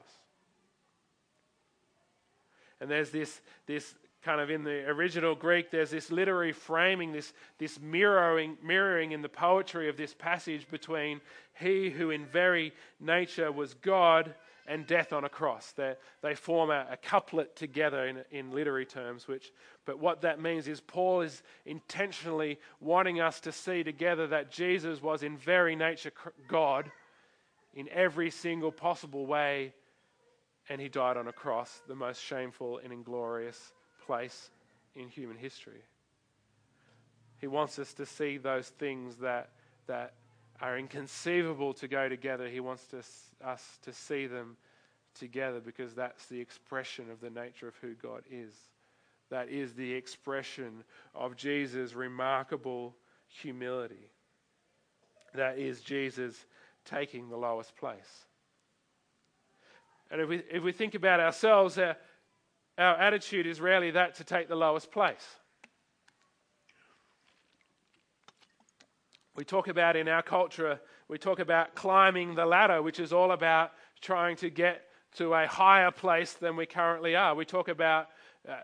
And 2.81 2.89
there's 2.89 3.11
this, 3.11 3.41
this 3.67 3.95
kind 4.23 4.39
of 4.39 4.49
in 4.49 4.63
the 4.63 4.85
original 4.87 5.35
Greek, 5.35 5.69
there's 5.69 5.91
this 5.91 6.09
literary 6.09 6.53
framing, 6.53 7.11
this, 7.11 7.33
this 7.57 7.79
mirroring, 7.79 8.57
mirroring 8.63 9.11
in 9.11 9.21
the 9.21 9.29
poetry 9.29 9.89
of 9.89 9.97
this 9.97 10.13
passage 10.13 10.65
between 10.71 11.19
he 11.59 11.89
who 11.89 12.09
in 12.09 12.25
very 12.25 12.73
nature 12.99 13.51
was 13.51 13.73
God 13.73 14.33
and 14.65 14.87
death 14.87 15.11
on 15.11 15.25
a 15.25 15.29
cross. 15.29 15.73
They, 15.73 15.95
they 16.21 16.35
form 16.35 16.69
a, 16.69 16.87
a 16.91 16.97
couplet 16.97 17.55
together 17.57 18.07
in, 18.07 18.23
in 18.31 18.51
literary 18.51 18.85
terms, 18.85 19.27
which, 19.27 19.51
but 19.85 19.99
what 19.99 20.21
that 20.21 20.39
means 20.39 20.69
is 20.69 20.79
Paul 20.79 21.21
is 21.21 21.43
intentionally 21.65 22.59
wanting 22.79 23.19
us 23.19 23.41
to 23.41 23.51
see 23.51 23.83
together 23.83 24.27
that 24.27 24.51
Jesus 24.51 25.01
was 25.01 25.23
in 25.23 25.37
very 25.37 25.75
nature 25.75 26.13
God 26.47 26.89
in 27.73 27.89
every 27.89 28.31
single 28.31 28.71
possible 28.71 29.25
way, 29.25 29.73
and 30.69 30.79
he 30.79 30.87
died 30.87 31.17
on 31.17 31.27
a 31.27 31.33
cross, 31.33 31.81
the 31.89 31.95
most 31.95 32.23
shameful 32.23 32.79
and 32.81 32.93
inglorious 32.93 33.73
place 34.05 34.49
in 34.95 35.09
human 35.09 35.37
history. 35.37 35.81
He 37.39 37.47
wants 37.47 37.77
us 37.79 37.93
to 37.95 38.05
see 38.05 38.37
those 38.37 38.69
things 38.69 39.17
that, 39.17 39.49
that 39.87 40.13
are 40.61 40.77
inconceivable 40.77 41.73
to 41.75 41.87
go 41.87 42.07
together. 42.07 42.47
He 42.47 42.59
wants 42.59 42.85
to, 42.87 42.97
us 43.45 43.79
to 43.83 43.91
see 43.91 44.27
them 44.27 44.55
together 45.19 45.59
because 45.59 45.93
that's 45.93 46.25
the 46.27 46.39
expression 46.39 47.11
of 47.11 47.19
the 47.19 47.29
nature 47.29 47.67
of 47.67 47.75
who 47.81 47.93
God 47.95 48.23
is. 48.31 48.53
That 49.29 49.49
is 49.49 49.73
the 49.73 49.93
expression 49.93 50.83
of 51.15 51.35
Jesus' 51.35 51.93
remarkable 51.93 52.95
humility. 53.27 54.09
That 55.33 55.57
is 55.57 55.81
Jesus 55.81 56.45
taking 56.85 57.29
the 57.29 57.37
lowest 57.37 57.75
place. 57.75 58.27
And 60.11 60.21
if 60.21 60.29
we, 60.29 60.43
if 60.51 60.61
we 60.61 60.71
think 60.71 60.93
about 60.93 61.19
ourselves, 61.19 61.77
our, 61.77 61.97
our 62.77 62.95
attitude 62.95 63.45
is 63.45 63.61
rarely 63.61 63.91
that 63.91 64.15
to 64.15 64.23
take 64.23 64.47
the 64.47 64.55
lowest 64.55 64.91
place. 64.91 65.25
We 69.35 69.43
talk 69.43 69.67
about 69.67 69.95
in 69.95 70.07
our 70.07 70.21
culture, 70.21 70.79
we 71.07 71.17
talk 71.17 71.39
about 71.39 71.75
climbing 71.75 72.35
the 72.35 72.45
ladder, 72.45 72.81
which 72.81 72.99
is 72.99 73.11
all 73.11 73.31
about 73.31 73.71
trying 74.01 74.35
to 74.37 74.49
get 74.49 74.83
to 75.15 75.33
a 75.33 75.47
higher 75.47 75.91
place 75.91 76.33
than 76.33 76.55
we 76.55 76.65
currently 76.65 77.15
are. 77.15 77.35
We 77.35 77.45
talk 77.45 77.67
about, 77.67 78.09
uh, 78.47 78.57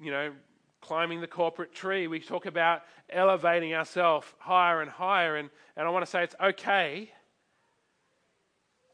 you 0.00 0.10
know, 0.10 0.32
climbing 0.80 1.20
the 1.20 1.26
corporate 1.26 1.74
tree. 1.74 2.06
We 2.06 2.20
talk 2.20 2.46
about 2.46 2.82
elevating 3.10 3.74
ourselves 3.74 4.26
higher 4.38 4.80
and 4.80 4.90
higher. 4.90 5.36
And, 5.36 5.50
and 5.76 5.86
I 5.86 5.90
want 5.90 6.04
to 6.04 6.10
say 6.10 6.22
it's 6.22 6.36
okay 6.40 7.10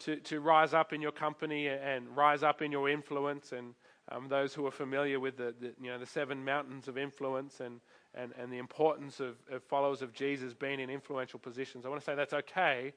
to, 0.01 0.17
to 0.17 0.41
rise 0.41 0.75
up 0.75 0.93
in 0.93 1.01
your 1.01 1.13
company 1.13 1.69
and 1.69 2.17
rise 2.17 2.43
up 2.43 2.63
in 2.63 2.73
your 2.73 2.89
influence. 2.89 3.53
And 3.53 3.75
um, 4.11 4.29
those 4.29 4.55
who 4.55 4.67
are 4.67 4.71
familiar 4.71 5.19
with 5.19 5.37
the, 5.37 5.55
the, 5.61 5.75
you 5.81 5.91
know, 5.91 5.99
the 5.99 6.07
seven 6.07 6.45
mountains 6.45 6.89
of 6.89 6.99
influence 6.99 7.61
and, 7.61 7.81
and, 8.15 8.33
and 8.39 8.53
the 8.53 8.59
importance 8.59 9.21
of, 9.21 9.37
of 9.51 9.63
followers 9.63 10.03
of 10.03 10.13
Jesus 10.13 10.53
being 10.53 10.81
in 10.81 10.91
influential 10.91 11.39
positions. 11.39 11.87
I 11.87 11.89
want 11.89 12.01
to 12.01 12.05
say 12.05 12.15
that's 12.15 12.35
okay, 12.35 12.93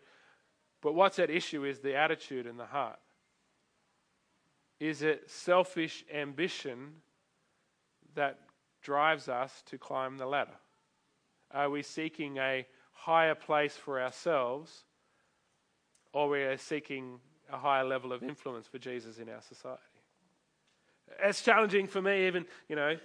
but 0.81 0.93
what's 0.93 1.19
at 1.19 1.29
issue 1.29 1.63
is 1.63 1.79
the 1.79 1.95
attitude 1.95 2.45
and 2.45 2.59
the 2.59 2.65
heart. 2.65 2.99
Is 4.79 5.01
it 5.01 5.29
selfish 5.29 6.03
ambition 6.13 6.93
that 8.15 8.39
drives 8.81 9.27
us 9.27 9.63
to 9.67 9.77
climb 9.77 10.17
the 10.17 10.25
ladder? 10.25 10.57
Are 11.51 11.69
we 11.69 11.81
seeking 11.81 12.37
a 12.37 12.67
higher 12.91 13.35
place 13.35 13.75
for 13.75 14.01
ourselves, 14.01 14.83
or 16.11 16.25
are 16.25 16.29
we 16.29 16.41
are 16.41 16.57
seeking 16.57 17.19
a 17.51 17.57
higher 17.57 17.85
level 17.85 18.11
of 18.11 18.21
influence 18.23 18.67
for 18.67 18.77
Jesus 18.77 19.17
in 19.17 19.29
our 19.29 19.41
society? 19.41 19.81
It's 21.23 21.41
challenging 21.41 21.87
for 21.87 22.01
me, 22.01 22.27
even, 22.27 22.45
you 22.67 22.75
know, 22.75 22.97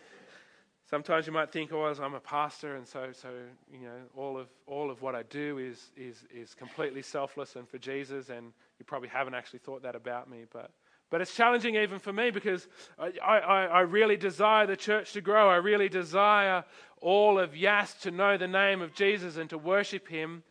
Sometimes 0.92 1.26
you 1.26 1.32
might 1.32 1.50
think, 1.50 1.72
oh, 1.72 1.86
I'm 1.86 2.12
a 2.12 2.20
pastor, 2.20 2.76
and 2.76 2.86
so, 2.86 3.12
so 3.12 3.30
you 3.72 3.86
know, 3.86 3.96
all 4.14 4.36
of, 4.36 4.48
all 4.66 4.90
of 4.90 5.00
what 5.00 5.14
I 5.14 5.22
do 5.22 5.56
is, 5.56 5.90
is, 5.96 6.26
is 6.30 6.54
completely 6.54 7.00
selfless 7.00 7.56
and 7.56 7.66
for 7.66 7.78
Jesus, 7.78 8.28
and 8.28 8.52
you 8.78 8.84
probably 8.84 9.08
haven't 9.08 9.32
actually 9.32 9.60
thought 9.60 9.84
that 9.84 9.96
about 9.96 10.28
me. 10.28 10.44
But, 10.52 10.70
but 11.08 11.22
it's 11.22 11.34
challenging 11.34 11.76
even 11.76 11.98
for 11.98 12.12
me 12.12 12.30
because 12.30 12.68
I, 12.98 13.12
I, 13.24 13.64
I 13.64 13.80
really 13.80 14.18
desire 14.18 14.66
the 14.66 14.76
church 14.76 15.14
to 15.14 15.22
grow. 15.22 15.48
I 15.48 15.56
really 15.56 15.88
desire 15.88 16.62
all 17.00 17.38
of 17.38 17.56
Yass 17.56 17.94
to 18.02 18.10
know 18.10 18.36
the 18.36 18.46
name 18.46 18.82
of 18.82 18.92
Jesus 18.92 19.38
and 19.38 19.48
to 19.48 19.56
worship 19.56 20.06
Him. 20.08 20.42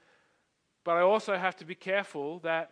But 0.83 0.97
I 0.97 1.01
also 1.01 1.37
have 1.37 1.55
to 1.57 1.65
be 1.65 1.75
careful 1.75 2.39
that, 2.39 2.71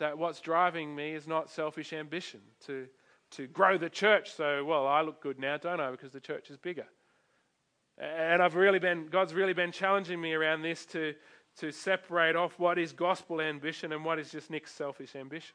that 0.00 0.18
what's 0.18 0.40
driving 0.40 0.94
me 0.94 1.14
is 1.14 1.26
not 1.26 1.48
selfish 1.48 1.94
ambition 1.94 2.40
to, 2.66 2.88
to 3.36 3.46
grow 3.46 3.76
the 3.78 3.90
church 3.90 4.32
so, 4.32 4.64
well, 4.64 4.86
I 4.86 5.02
look 5.02 5.20
good 5.20 5.38
now, 5.38 5.56
don't 5.56 5.80
I, 5.80 5.90
because 5.90 6.12
the 6.12 6.20
church 6.20 6.50
is 6.50 6.56
bigger. 6.56 6.86
And 7.98 8.42
I've 8.42 8.56
really 8.56 8.78
been, 8.78 9.08
God's 9.08 9.34
really 9.34 9.52
been 9.52 9.72
challenging 9.72 10.20
me 10.20 10.34
around 10.34 10.62
this 10.62 10.84
to, 10.86 11.14
to 11.58 11.72
separate 11.72 12.36
off 12.36 12.58
what 12.58 12.78
is 12.78 12.92
gospel 12.92 13.40
ambition 13.40 13.92
and 13.92 14.04
what 14.04 14.18
is 14.18 14.30
just 14.30 14.50
Nick's 14.50 14.72
selfish 14.72 15.16
ambition. 15.16 15.54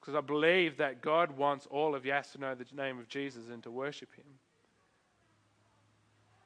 Because 0.00 0.16
I 0.16 0.20
believe 0.20 0.78
that 0.78 1.00
God 1.00 1.36
wants 1.36 1.66
all 1.70 1.94
of 1.94 2.04
Yass 2.04 2.32
to 2.32 2.38
know 2.38 2.54
the 2.54 2.66
name 2.74 2.98
of 2.98 3.08
Jesus 3.08 3.44
and 3.52 3.62
to 3.62 3.70
worship 3.70 4.08
Him. 4.16 4.24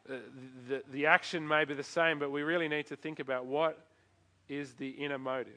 Uh, 0.09 0.19
the, 0.69 0.83
the 0.93 1.07
action 1.07 1.47
may 1.47 1.65
be 1.65 1.75
the 1.75 1.83
same, 1.83 2.19
but 2.19 2.31
we 2.31 2.43
really 2.43 2.69
need 2.69 2.87
to 2.87 2.97
think 2.97 3.19
about 3.19 3.47
what 3.47 3.87
is 4.49 4.75
the 4.75 4.91
inner 4.91 5.19
motive. 5.19 5.53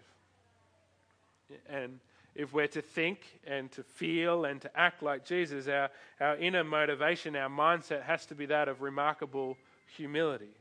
And 1.70 2.00
if 2.40 2.54
we're 2.54 2.68
to 2.68 2.82
think 2.82 3.20
and 3.46 3.70
to 3.74 3.84
feel 3.84 4.46
and 4.46 4.62
to 4.62 4.80
act 4.80 5.04
like 5.04 5.26
Jesus, 5.26 5.68
our, 5.68 5.90
our 6.22 6.38
inner 6.38 6.64
motivation, 6.64 7.36
our 7.36 7.50
mindset 7.50 8.02
has 8.04 8.26
to 8.28 8.34
be 8.34 8.46
that 8.46 8.70
of 8.70 8.82
remarkable 8.82 9.58
humility. 9.98 10.56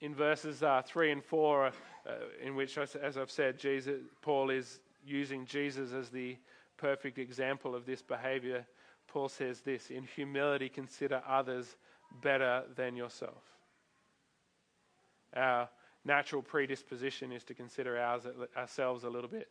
In 0.00 0.12
verses 0.12 0.64
uh, 0.64 0.82
3 0.84 1.12
and 1.12 1.24
4, 1.24 1.66
uh, 1.66 1.72
in 2.42 2.56
which, 2.56 2.76
as 2.76 3.16
I've 3.16 3.30
said, 3.30 3.56
Jesus, 3.56 4.00
Paul 4.20 4.50
is 4.50 4.80
using 5.06 5.46
Jesus 5.46 5.92
as 5.92 6.08
the 6.08 6.36
perfect 6.76 7.18
example 7.18 7.76
of 7.76 7.86
this 7.86 8.02
behavior, 8.02 8.66
Paul 9.06 9.28
says 9.28 9.60
this 9.60 9.90
In 9.90 10.02
humility, 10.16 10.68
consider 10.68 11.22
others 11.28 11.76
better 12.20 12.64
than 12.74 12.96
yourself. 12.96 13.44
Our 15.36 15.68
natural 16.04 16.42
predisposition 16.42 17.32
is 17.32 17.44
to 17.44 17.54
consider 17.54 17.98
ours, 17.98 18.26
ourselves 18.56 19.04
a 19.04 19.10
little 19.10 19.28
bit 19.28 19.48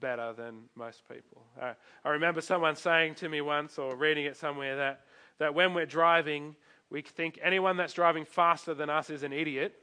better 0.00 0.32
than 0.32 0.62
most 0.74 1.02
people. 1.08 1.42
Uh, 1.60 1.74
I 2.04 2.10
remember 2.10 2.40
someone 2.40 2.76
saying 2.76 3.16
to 3.16 3.28
me 3.28 3.40
once, 3.40 3.78
or 3.78 3.96
reading 3.96 4.24
it 4.24 4.36
somewhere, 4.36 4.76
that, 4.76 5.00
that 5.38 5.54
when 5.54 5.74
we're 5.74 5.86
driving, 5.86 6.56
we 6.90 7.02
think 7.02 7.38
anyone 7.42 7.76
that's 7.76 7.92
driving 7.92 8.24
faster 8.24 8.74
than 8.74 8.90
us 8.90 9.10
is 9.10 9.22
an 9.22 9.32
idiot, 9.32 9.74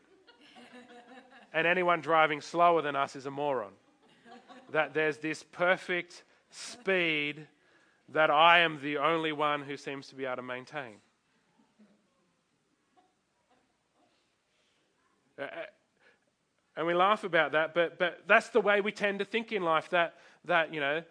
and 1.54 1.68
anyone 1.68 2.02
driving 2.02 2.42
slower 2.42 2.82
than 2.82 2.96
us 2.96 3.16
is 3.16 3.26
a 3.26 3.32
moron. 3.32 3.72
that 4.72 4.94
there's 4.94 5.18
this 5.18 5.44
perfect 5.44 6.24
speed 6.50 7.48
that 8.10 8.32
I 8.32 8.60
am 8.60 8.80
the 8.82 8.98
only 8.98 9.32
one 9.32 9.62
who 9.62 9.78
seems 9.78 10.08
to 10.08 10.16
be 10.16 10.26
able 10.26 10.38
to 10.38 10.42
maintain. 10.42 10.96
Uh, 15.40 15.46
and 16.80 16.88
we 16.88 16.94
laugh 16.94 17.26
about 17.26 17.52
that, 17.52 17.74
but, 17.74 18.00
but 18.00 18.22
that's 18.26 18.48
the 18.52 18.62
way 18.62 18.80
we 18.80 18.94
tend 18.94 19.20
to 19.20 19.26
think 19.26 19.52
in 19.52 19.64
life 19.64 19.90
that, 19.90 20.14
that, 20.46 20.74
you 20.74 20.80
know, 20.80 21.04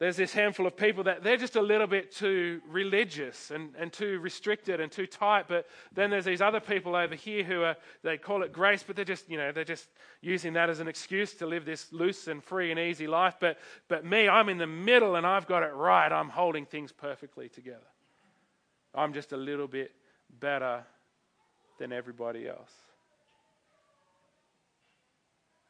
there's 0.00 0.16
this 0.16 0.32
handful 0.32 0.66
of 0.66 0.76
people 0.76 1.04
that 1.04 1.22
they're 1.22 1.36
just 1.36 1.54
a 1.54 1.62
little 1.62 1.86
bit 1.86 2.10
too 2.10 2.60
religious 2.68 3.52
and, 3.52 3.76
and 3.78 3.92
too 3.92 4.18
restricted 4.18 4.80
and 4.80 4.90
too 4.90 5.06
tight. 5.06 5.46
But 5.46 5.68
then 5.92 6.10
there's 6.10 6.24
these 6.24 6.40
other 6.40 6.58
people 6.58 6.96
over 6.96 7.14
here 7.14 7.44
who 7.44 7.62
are, 7.62 7.76
they 8.02 8.18
call 8.18 8.42
it 8.42 8.52
grace, 8.52 8.82
but 8.84 8.96
they're 8.96 9.04
just, 9.04 9.30
you 9.30 9.36
know, 9.36 9.52
they're 9.52 9.62
just 9.62 9.86
using 10.20 10.54
that 10.54 10.68
as 10.68 10.80
an 10.80 10.88
excuse 10.88 11.32
to 11.34 11.46
live 11.46 11.64
this 11.64 11.92
loose 11.92 12.26
and 12.26 12.42
free 12.42 12.72
and 12.72 12.80
easy 12.80 13.06
life. 13.06 13.36
But, 13.38 13.58
but 13.86 14.04
me, 14.04 14.28
I'm 14.28 14.48
in 14.48 14.58
the 14.58 14.66
middle 14.66 15.14
and 15.14 15.24
I've 15.24 15.46
got 15.46 15.62
it 15.62 15.74
right. 15.74 16.10
I'm 16.10 16.28
holding 16.28 16.66
things 16.66 16.90
perfectly 16.90 17.48
together. 17.48 17.86
I'm 18.96 19.12
just 19.12 19.30
a 19.30 19.36
little 19.36 19.68
bit 19.68 19.92
better 20.40 20.82
than 21.78 21.92
everybody 21.92 22.48
else. 22.48 22.72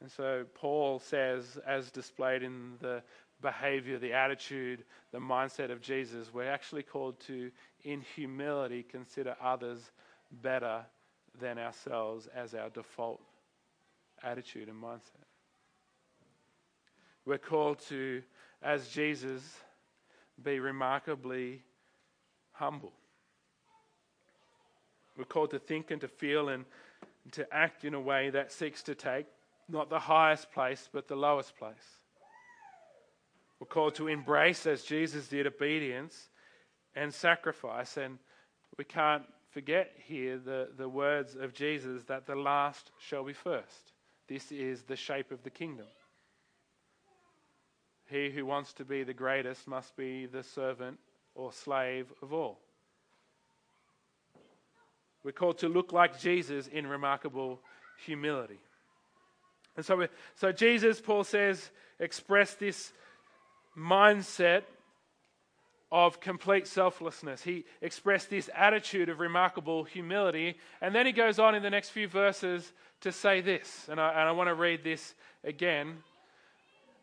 And 0.00 0.10
so 0.10 0.44
Paul 0.54 1.00
says, 1.00 1.58
as 1.66 1.90
displayed 1.90 2.42
in 2.42 2.74
the 2.80 3.02
behavior, 3.40 3.98
the 3.98 4.12
attitude, 4.12 4.84
the 5.12 5.18
mindset 5.18 5.70
of 5.70 5.80
Jesus, 5.80 6.32
we're 6.32 6.50
actually 6.50 6.82
called 6.82 7.18
to, 7.20 7.50
in 7.84 8.02
humility, 8.14 8.82
consider 8.82 9.36
others 9.42 9.90
better 10.30 10.84
than 11.40 11.58
ourselves 11.58 12.28
as 12.34 12.54
our 12.54 12.68
default 12.70 13.20
attitude 14.22 14.68
and 14.68 14.80
mindset. 14.80 15.24
We're 17.24 17.38
called 17.38 17.80
to, 17.88 18.22
as 18.62 18.88
Jesus, 18.88 19.42
be 20.42 20.60
remarkably 20.60 21.62
humble. 22.52 22.92
We're 25.16 25.24
called 25.24 25.50
to 25.50 25.58
think 25.58 25.90
and 25.90 26.00
to 26.00 26.08
feel 26.08 26.48
and 26.48 26.64
to 27.32 27.52
act 27.52 27.84
in 27.84 27.94
a 27.94 28.00
way 28.00 28.30
that 28.30 28.52
seeks 28.52 28.82
to 28.84 28.94
take 28.94 29.26
not 29.68 29.90
the 29.90 29.98
highest 29.98 30.50
place, 30.52 30.88
but 30.92 31.08
the 31.08 31.16
lowest 31.16 31.56
place. 31.56 31.74
We're 33.60 33.66
called 33.66 33.94
to 33.96 34.08
embrace, 34.08 34.66
as 34.66 34.82
Jesus 34.82 35.28
did, 35.28 35.46
obedience 35.46 36.28
and 36.94 37.12
sacrifice. 37.12 37.96
And 37.96 38.18
we 38.76 38.84
can't 38.84 39.24
forget 39.50 39.92
here 39.96 40.38
the, 40.38 40.68
the 40.76 40.88
words 40.88 41.34
of 41.34 41.54
Jesus 41.54 42.04
that 42.04 42.26
the 42.26 42.36
last 42.36 42.92
shall 42.98 43.24
be 43.24 43.32
first. 43.32 43.92
This 44.28 44.52
is 44.52 44.82
the 44.82 44.96
shape 44.96 45.32
of 45.32 45.42
the 45.42 45.50
kingdom. 45.50 45.86
He 48.06 48.30
who 48.30 48.46
wants 48.46 48.72
to 48.74 48.84
be 48.84 49.02
the 49.02 49.14
greatest 49.14 49.66
must 49.66 49.96
be 49.96 50.26
the 50.26 50.42
servant 50.42 50.98
or 51.34 51.52
slave 51.52 52.06
of 52.22 52.32
all. 52.32 52.58
We're 55.24 55.32
called 55.32 55.58
to 55.58 55.68
look 55.68 55.92
like 55.92 56.18
Jesus 56.18 56.68
in 56.68 56.86
remarkable 56.86 57.60
humility. 58.04 58.60
And 59.78 59.86
so, 59.86 60.08
so 60.34 60.50
Jesus, 60.50 61.00
Paul 61.00 61.22
says, 61.22 61.70
expressed 62.00 62.58
this 62.58 62.92
mindset 63.78 64.62
of 65.92 66.18
complete 66.18 66.66
selflessness. 66.66 67.42
He 67.42 67.64
expressed 67.80 68.28
this 68.28 68.50
attitude 68.56 69.08
of 69.08 69.20
remarkable 69.20 69.84
humility. 69.84 70.56
And 70.80 70.92
then 70.92 71.06
he 71.06 71.12
goes 71.12 71.38
on 71.38 71.54
in 71.54 71.62
the 71.62 71.70
next 71.70 71.90
few 71.90 72.08
verses 72.08 72.72
to 73.02 73.12
say 73.12 73.40
this. 73.40 73.86
And 73.88 74.00
I, 74.00 74.10
and 74.10 74.28
I 74.28 74.32
want 74.32 74.48
to 74.48 74.54
read 74.54 74.82
this 74.82 75.14
again. 75.44 75.98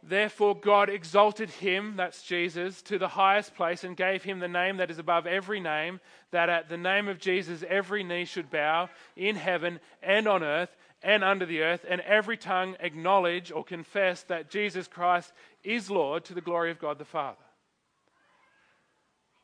Therefore, 0.04 0.54
God 0.54 0.90
exalted 0.90 1.50
him, 1.50 1.94
that's 1.96 2.24
Jesus, 2.24 2.82
to 2.84 3.00
the 3.00 3.08
highest 3.08 3.56
place 3.56 3.86
and 3.86 3.96
gave 3.96 4.22
him 4.22 4.40
the 4.40 4.50
name 4.50 4.78
that 4.78 4.92
is 4.92 5.00
above 5.00 5.28
every 5.28 5.62
name, 5.62 6.02
that 6.32 6.50
at 6.50 6.68
the 6.68 6.78
name 6.78 7.08
of 7.08 7.20
Jesus 7.20 7.64
every 7.70 8.04
knee 8.04 8.26
should 8.26 8.52
bow 8.52 8.90
in 9.16 9.38
heaven 9.38 9.80
and 10.04 10.28
on 10.28 10.44
earth 10.44 10.76
and 11.04 11.24
under 11.24 11.46
the 11.46 11.62
earth, 11.62 11.86
and 11.88 12.02
every 12.02 12.38
tongue 12.38 12.76
acknowledge 12.80 13.52
or 13.52 13.64
confess 13.64 14.24
that 14.24 14.50
Jesus 14.50 14.88
Christ 14.88 15.32
is 15.64 15.92
Lord 15.92 16.26
to 16.26 16.34
the 16.34 16.42
glory 16.42 16.72
of 16.72 16.80
God 16.80 16.98
the 16.98 17.06
Father. 17.06 17.38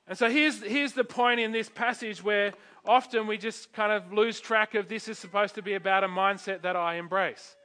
And 0.08 0.18
so 0.18 0.30
here's, 0.30 0.62
here's 0.62 0.94
the 0.94 1.04
point 1.04 1.40
in 1.40 1.52
this 1.52 1.70
passage 1.70 2.24
where 2.24 2.54
often 2.86 3.28
we 3.28 3.38
just 3.38 3.72
kind 3.74 3.92
of 3.92 4.12
lose 4.12 4.40
track 4.40 4.76
of 4.76 4.90
this 4.90 5.08
is 5.08 5.20
supposed 5.20 5.56
to 5.56 5.62
be 5.62 5.74
about 5.74 6.04
a 6.04 6.08
mindset 6.08 6.64
that 6.64 6.76
I 6.76 6.96
embrace. 6.96 7.56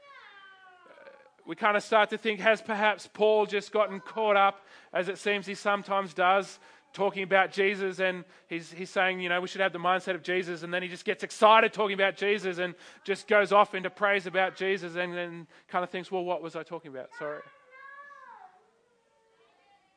We 1.47 1.57
kind 1.57 1.77
of 1.77 1.83
start 1.83 2.11
to 2.11 2.19
think, 2.19 2.41
has 2.41 2.61
perhaps 2.61 3.09
Paul 3.13 3.47
just 3.47 3.73
gotten 3.73 4.01
caught 4.01 4.37
up, 4.37 4.65
as 4.93 5.09
it 5.09 5.19
seems 5.19 5.47
he 5.47 5.55
sometimes 5.55 6.13
does, 6.13 6.59
talking 6.97 7.23
about 7.23 7.53
Jesus 7.53 8.01
and 8.01 8.25
he's, 8.49 8.73
he's 8.73 8.89
saying, 8.89 9.21
you 9.21 9.29
know, 9.29 9.39
we 9.39 9.49
should 9.49 9.61
have 9.61 9.75
the 9.75 9.79
mindset 9.79 10.15
of 10.15 10.23
Jesus. 10.23 10.63
And 10.63 10.73
then 10.73 10.83
he 10.83 10.89
just 10.89 11.05
gets 11.05 11.23
excited 11.23 11.75
talking 11.75 11.93
about 11.93 12.17
Jesus 12.17 12.57
and 12.57 12.75
just 13.05 13.29
goes 13.29 13.53
off 13.53 13.75
into 13.75 13.91
praise 13.91 14.27
about 14.27 14.57
Jesus 14.57 14.97
and 14.97 15.13
then 15.13 15.47
kind 15.69 15.85
of 15.85 15.91
thinks, 15.91 16.11
well, 16.11 16.25
what 16.25 16.43
was 16.43 16.57
I 16.57 16.63
talking 16.63 16.91
about? 16.91 17.11
Sorry. 17.19 17.43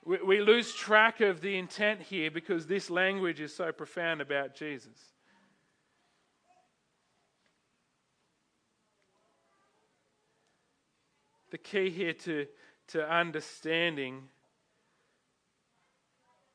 We, 0.06 0.18
we 0.26 0.42
lose 0.42 0.74
track 0.74 1.22
of 1.22 1.40
the 1.40 1.58
intent 1.58 2.02
here 2.02 2.30
because 2.30 2.68
this 2.68 2.90
language 2.90 3.40
is 3.40 3.56
so 3.56 3.72
profound 3.72 4.20
about 4.20 4.54
Jesus. 4.54 5.00
The 11.52 11.58
key 11.58 11.90
here 11.90 12.14
to, 12.14 12.46
to 12.90 13.10
understanding 13.10 14.24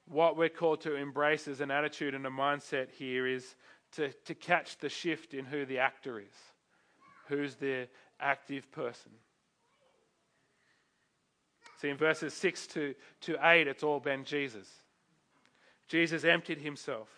what 0.09 0.37
we're 0.37 0.49
called 0.49 0.83
to 0.83 0.97
embrace 0.97 1.49
as 1.49 1.61
an 1.61 1.71
attitude 1.71 2.15
and 2.15 2.27
a 2.27 2.31
mindset 2.31 2.91
here 2.91 3.27
is 3.27 3.57
to, 3.93 4.13
to 4.25 4.35
catch 4.35 4.79
the 4.79 4.89
shift 4.89 5.35
in 5.35 5.45
who 5.45 5.65
the 5.65 5.79
actor 5.79 6.19
is, 6.19 6.35
who's 7.29 7.55
the 7.57 7.89
active 8.21 8.71
person. 8.73 9.13
See, 11.81 11.89
in 11.89 11.97
verses 11.97 12.35
6 12.35 12.67
to, 12.69 12.95
to 13.23 13.37
8, 13.43 13.67
it's 13.67 13.83
all 13.83 14.01
been 14.01 14.25
Jesus. 14.25 14.69
Jesus 15.89 16.25
emptied 16.25 16.59
himself, 16.59 17.09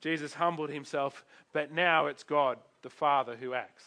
Jesus 0.00 0.34
humbled 0.34 0.70
himself, 0.70 1.24
but 1.52 1.72
now 1.72 2.06
it's 2.06 2.22
God 2.22 2.58
the 2.82 2.90
Father 2.90 3.36
who 3.36 3.54
acts. 3.54 3.84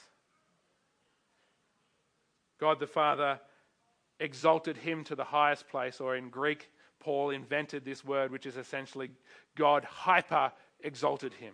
God 2.59 2.79
the 2.79 2.87
Father 2.87 3.39
exalted 4.19 4.77
him 4.77 5.03
to 5.05 5.15
the 5.15 5.23
highest 5.23 5.67
place, 5.67 6.01
or 6.01 6.15
in 6.15 6.29
Greek, 6.29 6.71
Paul 6.99 7.29
invented 7.29 7.85
this 7.85 8.03
word, 8.03 8.31
which 8.31 8.45
is 8.45 8.57
essentially 8.57 9.09
God 9.55 9.83
hyper 9.83 10.51
exalted 10.81 11.33
him. 11.33 11.53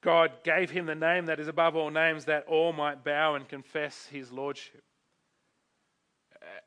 God 0.00 0.30
gave 0.44 0.70
him 0.70 0.86
the 0.86 0.94
name 0.94 1.26
that 1.26 1.40
is 1.40 1.48
above 1.48 1.74
all 1.74 1.90
names, 1.90 2.26
that 2.26 2.46
all 2.46 2.72
might 2.72 3.04
bow 3.04 3.34
and 3.34 3.48
confess 3.48 4.06
his 4.06 4.30
lordship. 4.30 4.82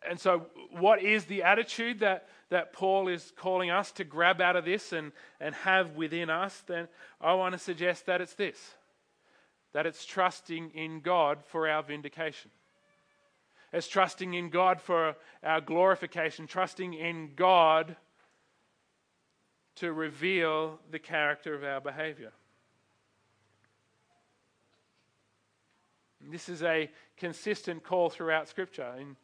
And 0.07 0.19
so, 0.19 0.47
what 0.71 1.01
is 1.01 1.25
the 1.25 1.43
attitude 1.43 1.99
that, 1.99 2.27
that 2.49 2.73
Paul 2.73 3.07
is 3.07 3.31
calling 3.37 3.69
us 3.69 3.91
to 3.93 4.03
grab 4.03 4.41
out 4.41 4.55
of 4.55 4.65
this 4.65 4.91
and, 4.91 5.11
and 5.39 5.55
have 5.55 5.95
within 5.95 6.29
us? 6.29 6.61
Then 6.67 6.87
I 7.21 7.33
want 7.33 7.53
to 7.53 7.59
suggest 7.59 8.05
that 8.07 8.21
it's 8.21 8.33
this 8.35 8.75
that 9.73 9.85
it's 9.85 10.05
trusting 10.05 10.71
in 10.71 10.99
God 10.99 11.39
for 11.45 11.65
our 11.69 11.81
vindication 11.81 12.51
as 13.73 13.87
trusting 13.87 14.33
in 14.33 14.49
God 14.49 14.81
for 14.81 15.15
our 15.43 15.61
glorification, 15.61 16.47
trusting 16.47 16.93
in 16.93 17.31
God 17.35 17.95
to 19.75 19.93
reveal 19.93 20.79
the 20.89 20.99
character 20.99 21.53
of 21.53 21.63
our 21.63 21.79
behavior. 21.79 22.31
This 26.29 26.49
is 26.49 26.61
a 26.61 26.89
consistent 27.17 27.83
call 27.83 28.09
throughout 28.09 28.47
Scripture. 28.47 28.93
In, 28.99 29.15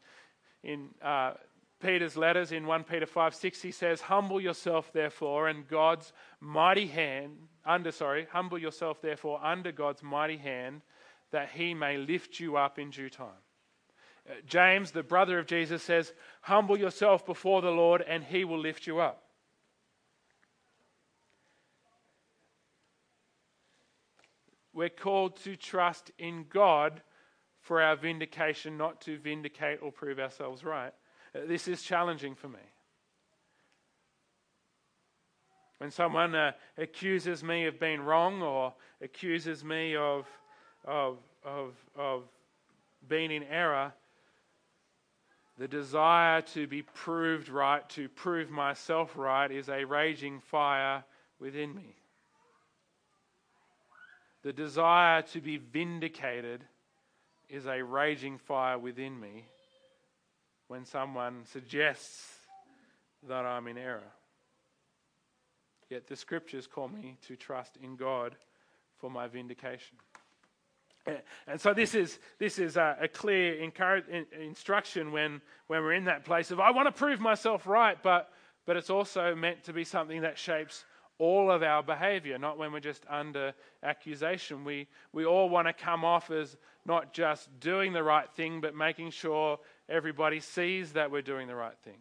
in 0.63 0.89
uh, 1.01 1.33
Peter's 1.79 2.17
letters, 2.17 2.51
in 2.51 2.65
1 2.65 2.85
Peter 2.85 3.05
5 3.05 3.35
6, 3.35 3.61
he 3.61 3.71
says, 3.71 4.01
Humble 4.01 4.41
yourself, 4.41 4.91
therefore, 4.93 5.47
and 5.47 5.67
God's 5.67 6.11
mighty 6.39 6.87
hand, 6.87 7.33
under, 7.65 7.91
sorry, 7.91 8.27
humble 8.31 8.57
yourself, 8.57 9.01
therefore, 9.01 9.43
under 9.43 9.71
God's 9.71 10.01
mighty 10.01 10.37
hand, 10.37 10.81
that 11.31 11.49
he 11.49 11.73
may 11.73 11.97
lift 11.97 12.39
you 12.39 12.57
up 12.57 12.79
in 12.79 12.89
due 12.89 13.09
time. 13.09 13.27
James, 14.45 14.91
the 14.91 15.03
brother 15.03 15.39
of 15.39 15.47
Jesus, 15.47 15.83
says, 15.83 16.13
Humble 16.41 16.77
yourself 16.77 17.25
before 17.25 17.61
the 17.61 17.71
Lord, 17.71 18.03
and 18.07 18.23
he 18.23 18.43
will 18.43 18.59
lift 18.59 18.87
you 18.87 18.99
up. 18.99 19.23
We're 24.73 24.89
called 24.89 25.37
to 25.43 25.55
trust 25.55 26.11
in 26.19 26.45
God 26.49 27.01
for 27.61 27.81
our 27.81 27.95
vindication, 27.95 28.77
not 28.77 29.01
to 29.01 29.17
vindicate 29.17 29.79
or 29.81 29.91
prove 29.91 30.19
ourselves 30.19 30.63
right. 30.63 30.93
Uh, 31.33 31.39
this 31.47 31.67
is 31.67 31.81
challenging 31.81 32.35
for 32.35 32.47
me. 32.47 32.59
When 35.79 35.91
someone 35.91 36.35
uh, 36.35 36.51
accuses 36.77 37.43
me 37.43 37.65
of 37.65 37.79
being 37.79 38.01
wrong 38.01 38.41
or 38.41 38.73
accuses 39.01 39.63
me 39.63 39.95
of 39.95 40.27
of, 40.87 41.17
of, 41.43 41.75
of 41.95 42.23
being 43.07 43.31
in 43.31 43.43
error, 43.43 43.93
the 45.57 45.67
desire 45.67 46.41
to 46.41 46.67
be 46.67 46.83
proved 46.83 47.49
right, 47.49 47.87
to 47.89 48.07
prove 48.09 48.49
myself 48.49 49.13
right, 49.15 49.51
is 49.51 49.69
a 49.69 49.85
raging 49.85 50.39
fire 50.39 51.03
within 51.39 51.73
me. 51.73 51.95
The 54.43 54.53
desire 54.53 55.23
to 55.23 55.41
be 55.41 55.57
vindicated 55.57 56.63
is 57.49 57.65
a 57.65 57.83
raging 57.83 58.37
fire 58.37 58.77
within 58.77 59.19
me 59.19 59.45
when 60.67 60.85
someone 60.85 61.43
suggests 61.45 62.35
that 63.27 63.45
I'm 63.45 63.67
in 63.67 63.77
error. 63.77 64.11
Yet 65.89 66.07
the 66.07 66.15
scriptures 66.15 66.67
call 66.67 66.89
me 66.89 67.17
to 67.27 67.35
trust 67.35 67.77
in 67.81 67.95
God 67.95 68.35
for 68.99 69.09
my 69.09 69.27
vindication. 69.27 69.97
And 71.47 71.61
so 71.61 71.73
this 71.73 71.95
is, 71.95 72.19
this 72.39 72.59
is 72.59 72.75
a, 72.75 72.97
a 73.01 73.07
clear 73.07 73.53
instruction 73.61 75.13
when, 75.13 75.41
when 75.67 75.81
we're 75.81 75.93
in 75.93 76.05
that 76.05 76.25
place 76.25 76.51
of, 76.51 76.59
I 76.59 76.71
want 76.71 76.87
to 76.87 76.91
prove 76.91 77.21
myself 77.21 77.65
right, 77.65 77.97
but, 78.03 78.29
but 78.65 78.75
it's 78.75 78.89
also 78.89 79.33
meant 79.33 79.63
to 79.63 79.73
be 79.73 79.85
something 79.85 80.21
that 80.21 80.37
shapes 80.37 80.83
all 81.19 81.49
of 81.49 81.63
our 81.63 81.81
behavior, 81.81 82.37
not 82.37 82.57
when 82.57 82.71
we're 82.71 82.79
just 82.79 83.03
under 83.09 83.53
accusation. 83.81 84.63
We, 84.63 84.87
we 85.13 85.25
all 85.25 85.49
want 85.49 85.67
to 85.67 85.73
come 85.73 86.05
off 86.05 86.29
as 86.29 86.57
not 86.85 87.13
just 87.13 87.59
doing 87.59 87.93
the 87.93 88.03
right 88.03 88.29
thing, 88.35 88.61
but 88.61 88.75
making 88.75 89.11
sure 89.11 89.59
everybody 89.89 90.39
sees 90.39 90.93
that 90.93 91.09
we're 91.09 91.21
doing 91.21 91.47
the 91.47 91.55
right 91.55 91.77
thing. 91.83 91.97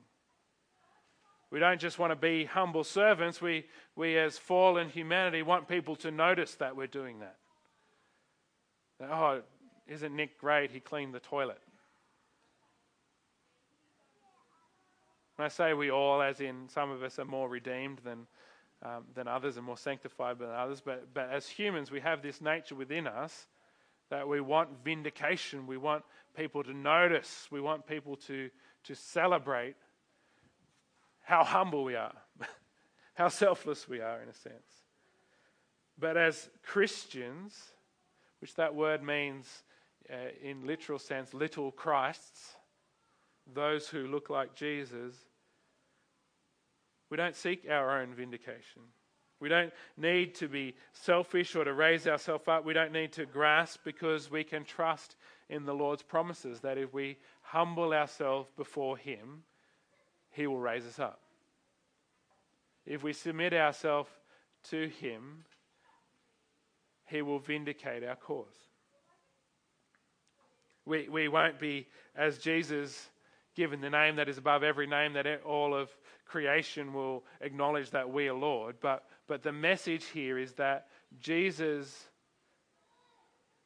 We 1.50 1.60
don't 1.60 1.80
just 1.80 1.98
want 1.98 2.10
to 2.10 2.16
be 2.16 2.44
humble 2.44 2.84
servants. 2.84 3.40
We, 3.40 3.64
we, 3.94 4.18
as 4.18 4.36
fallen 4.36 4.90
humanity, 4.90 5.42
want 5.42 5.68
people 5.68 5.96
to 5.96 6.10
notice 6.10 6.54
that 6.56 6.76
we're 6.76 6.88
doing 6.88 7.20
that. 7.20 7.36
that 7.36 7.45
oh, 9.00 9.42
isn't 9.86 10.14
Nick 10.14 10.38
great? 10.38 10.70
He 10.70 10.80
cleaned 10.80 11.14
the 11.14 11.20
toilet. 11.20 11.60
When 15.36 15.44
I 15.44 15.48
say 15.48 15.74
we 15.74 15.90
all, 15.90 16.22
as 16.22 16.40
in 16.40 16.68
some 16.68 16.90
of 16.90 17.02
us 17.02 17.18
are 17.18 17.24
more 17.24 17.48
redeemed 17.48 18.00
than, 18.04 18.26
um, 18.82 19.04
than 19.14 19.28
others 19.28 19.58
and 19.58 19.66
more 19.66 19.76
sanctified 19.76 20.38
than 20.38 20.48
others, 20.48 20.80
but, 20.84 21.12
but 21.12 21.30
as 21.30 21.46
humans, 21.46 21.90
we 21.90 22.00
have 22.00 22.22
this 22.22 22.40
nature 22.40 22.74
within 22.74 23.06
us 23.06 23.46
that 24.08 24.26
we 24.26 24.40
want 24.40 24.70
vindication. 24.82 25.66
We 25.66 25.76
want 25.76 26.04
people 26.36 26.62
to 26.64 26.72
notice. 26.72 27.48
We 27.50 27.60
want 27.60 27.86
people 27.86 28.16
to, 28.28 28.48
to 28.84 28.94
celebrate 28.94 29.76
how 31.22 31.44
humble 31.44 31.84
we 31.84 31.96
are, 31.96 32.14
how 33.14 33.28
selfless 33.28 33.88
we 33.88 34.00
are, 34.00 34.22
in 34.22 34.28
a 34.28 34.34
sense. 34.34 34.84
But 35.98 36.16
as 36.16 36.48
Christians, 36.62 37.58
which 38.40 38.54
that 38.54 38.74
word 38.74 39.02
means 39.02 39.62
uh, 40.10 40.16
in 40.42 40.66
literal 40.66 40.98
sense, 40.98 41.34
little 41.34 41.70
Christs, 41.70 42.56
those 43.52 43.88
who 43.88 44.06
look 44.06 44.30
like 44.30 44.54
Jesus, 44.54 45.14
we 47.10 47.16
don't 47.16 47.36
seek 47.36 47.66
our 47.70 48.00
own 48.00 48.14
vindication. 48.14 48.82
We 49.38 49.48
don't 49.48 49.72
need 49.96 50.34
to 50.36 50.48
be 50.48 50.74
selfish 50.92 51.54
or 51.54 51.64
to 51.64 51.72
raise 51.72 52.06
ourselves 52.06 52.48
up. 52.48 52.64
We 52.64 52.72
don't 52.72 52.92
need 52.92 53.12
to 53.12 53.26
grasp 53.26 53.80
because 53.84 54.30
we 54.30 54.44
can 54.44 54.64
trust 54.64 55.16
in 55.48 55.66
the 55.66 55.74
Lord's 55.74 56.02
promises 56.02 56.60
that 56.60 56.78
if 56.78 56.92
we 56.92 57.18
humble 57.42 57.92
ourselves 57.92 58.50
before 58.56 58.96
Him, 58.96 59.42
he 60.30 60.46
will 60.46 60.58
raise 60.58 60.86
us 60.86 60.98
up. 60.98 61.20
If 62.86 63.02
we 63.02 63.12
submit 63.12 63.52
ourselves 63.52 64.10
to 64.70 64.88
Him, 64.88 65.44
He 67.06 67.22
will 67.22 67.38
vindicate 67.38 68.04
our 68.04 68.16
cause. 68.16 68.46
We, 70.84 71.08
we 71.08 71.28
won't 71.28 71.58
be, 71.58 71.86
as 72.14 72.38
Jesus, 72.38 73.08
given 73.56 73.80
the 73.80 73.90
name 73.90 74.16
that 74.16 74.28
is 74.28 74.38
above 74.38 74.62
every 74.62 74.86
name, 74.86 75.14
that 75.14 75.26
all 75.44 75.74
of 75.74 75.90
creation 76.26 76.92
will 76.92 77.24
acknowledge 77.40 77.90
that 77.90 78.10
we 78.10 78.28
are 78.28 78.34
Lord. 78.34 78.76
But, 78.80 79.04
but 79.26 79.42
the 79.42 79.52
message 79.52 80.04
here 80.06 80.38
is 80.38 80.52
that 80.54 80.88
Jesus 81.20 82.04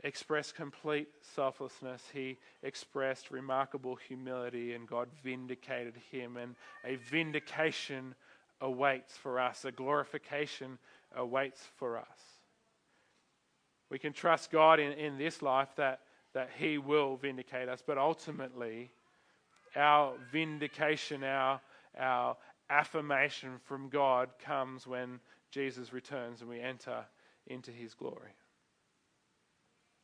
expressed 0.02 0.54
complete 0.54 1.08
selflessness. 1.34 2.02
He 2.12 2.38
expressed 2.62 3.30
remarkable 3.30 3.96
humility, 3.96 4.72
and 4.74 4.86
God 4.86 5.08
vindicated 5.22 5.94
him. 6.10 6.36
And 6.36 6.54
a 6.84 6.96
vindication 6.96 8.14
awaits 8.60 9.16
for 9.16 9.40
us, 9.40 9.64
a 9.64 9.72
glorification 9.72 10.78
awaits 11.14 11.62
for 11.76 11.98
us. 11.98 12.39
We 13.90 13.98
can 13.98 14.12
trust 14.12 14.50
God 14.50 14.80
in, 14.80 14.92
in 14.92 15.18
this 15.18 15.42
life 15.42 15.68
that, 15.76 16.00
that 16.34 16.50
He 16.58 16.78
will 16.78 17.16
vindicate 17.16 17.68
us, 17.68 17.82
but 17.84 17.98
ultimately, 17.98 18.90
our 19.76 20.14
vindication, 20.32 21.24
our, 21.24 21.60
our 21.98 22.36
affirmation 22.68 23.52
from 23.64 23.88
God 23.88 24.30
comes 24.44 24.86
when 24.86 25.20
Jesus 25.50 25.92
returns 25.92 26.40
and 26.40 26.48
we 26.48 26.60
enter 26.60 27.04
into 27.46 27.70
His 27.70 27.94
glory 27.94 28.30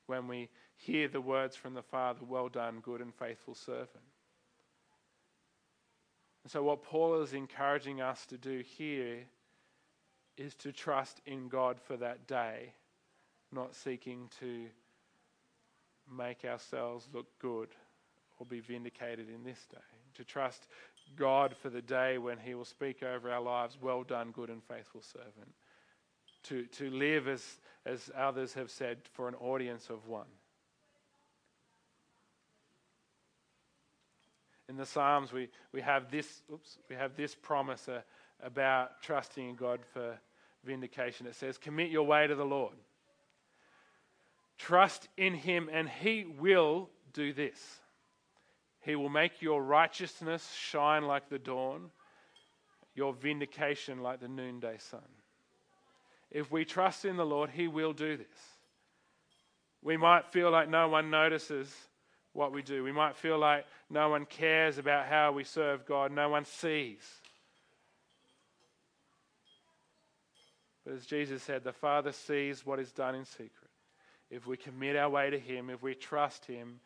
when 0.06 0.28
we 0.28 0.48
hear 0.76 1.08
the 1.08 1.20
words 1.20 1.56
from 1.56 1.74
the 1.74 1.82
Father, 1.82 2.20
Well 2.26 2.48
done, 2.48 2.80
good 2.80 3.00
and 3.00 3.14
faithful 3.14 3.54
servant. 3.54 4.04
And 6.44 6.50
so, 6.50 6.62
what 6.62 6.82
Paul 6.82 7.22
is 7.22 7.32
encouraging 7.32 8.00
us 8.00 8.24
to 8.26 8.38
do 8.38 8.62
here 8.78 9.24
is 10.36 10.54
to 10.56 10.72
trust 10.72 11.20
in 11.26 11.48
God 11.48 11.80
for 11.80 11.96
that 11.96 12.26
day, 12.26 12.72
not 13.52 13.74
seeking 13.74 14.30
to 14.40 14.66
make 16.14 16.44
ourselves 16.44 17.08
look 17.12 17.26
good 17.38 17.68
or 18.38 18.46
be 18.46 18.60
vindicated 18.60 19.28
in 19.28 19.44
this 19.44 19.66
day. 19.70 19.78
To 20.14 20.24
trust 20.24 20.66
God 21.16 21.54
for 21.56 21.70
the 21.70 21.82
day 21.82 22.18
when 22.18 22.38
He 22.38 22.54
will 22.54 22.64
speak 22.64 23.02
over 23.02 23.30
our 23.30 23.40
lives, 23.40 23.78
Well 23.80 24.02
done, 24.02 24.30
good 24.30 24.50
and 24.50 24.62
faithful 24.62 25.02
servant 25.02 25.52
to, 26.48 26.64
to 26.66 26.90
live, 26.90 27.28
as, 27.28 27.58
as 27.84 28.10
others 28.16 28.54
have 28.54 28.70
said, 28.70 28.98
for 29.12 29.28
an 29.28 29.34
audience 29.36 29.90
of 29.90 30.06
one. 30.06 30.26
In 34.68 34.76
the 34.76 34.86
Psalms, 34.86 35.32
we, 35.32 35.48
we, 35.72 35.80
have, 35.80 36.10
this, 36.10 36.42
oops, 36.52 36.78
we 36.88 36.96
have 36.96 37.16
this 37.16 37.34
promise 37.34 37.88
uh, 37.88 38.00
about 38.42 39.02
trusting 39.02 39.50
in 39.50 39.54
God 39.54 39.80
for 39.92 40.18
vindication. 40.64 41.26
It 41.26 41.36
says, 41.36 41.56
Commit 41.56 41.90
your 41.90 42.04
way 42.04 42.26
to 42.26 42.34
the 42.34 42.44
Lord. 42.44 42.74
Trust 44.58 45.08
in 45.16 45.34
Him, 45.34 45.68
and 45.72 45.88
He 45.88 46.24
will 46.38 46.90
do 47.12 47.32
this. 47.32 47.58
He 48.80 48.94
will 48.94 49.08
make 49.08 49.42
your 49.42 49.62
righteousness 49.62 50.48
shine 50.52 51.06
like 51.06 51.28
the 51.28 51.38
dawn, 51.38 51.90
your 52.94 53.12
vindication 53.12 54.02
like 54.02 54.20
the 54.20 54.28
noonday 54.28 54.76
sun. 54.78 55.00
If 56.30 56.50
we 56.50 56.64
trust 56.64 57.04
in 57.04 57.16
the 57.16 57.26
Lord, 57.26 57.50
He 57.50 57.68
will 57.68 57.92
do 57.92 58.16
this. 58.16 58.26
We 59.82 59.96
might 59.96 60.26
feel 60.26 60.50
like 60.50 60.68
no 60.68 60.88
one 60.88 61.10
notices 61.10 61.72
what 62.32 62.52
we 62.52 62.62
do. 62.62 62.82
We 62.84 62.92
might 62.92 63.16
feel 63.16 63.38
like 63.38 63.66
no 63.90 64.08
one 64.08 64.26
cares 64.26 64.78
about 64.78 65.06
how 65.06 65.32
we 65.32 65.44
serve 65.44 65.86
God, 65.86 66.12
no 66.12 66.28
one 66.28 66.44
sees. 66.44 67.00
But 70.84 70.94
as 70.94 71.06
Jesus 71.06 71.42
said, 71.42 71.64
the 71.64 71.72
Father 71.72 72.12
sees 72.12 72.64
what 72.64 72.78
is 72.78 72.92
done 72.92 73.16
in 73.16 73.24
secret. 73.24 73.65
If 74.30 74.46
we 74.46 74.56
commit 74.56 74.96
our 74.96 75.08
way 75.08 75.30
to 75.30 75.38
Him, 75.38 75.70
if 75.70 75.82
we 75.82 75.94
trust 75.94 76.46
Him, 76.46 76.80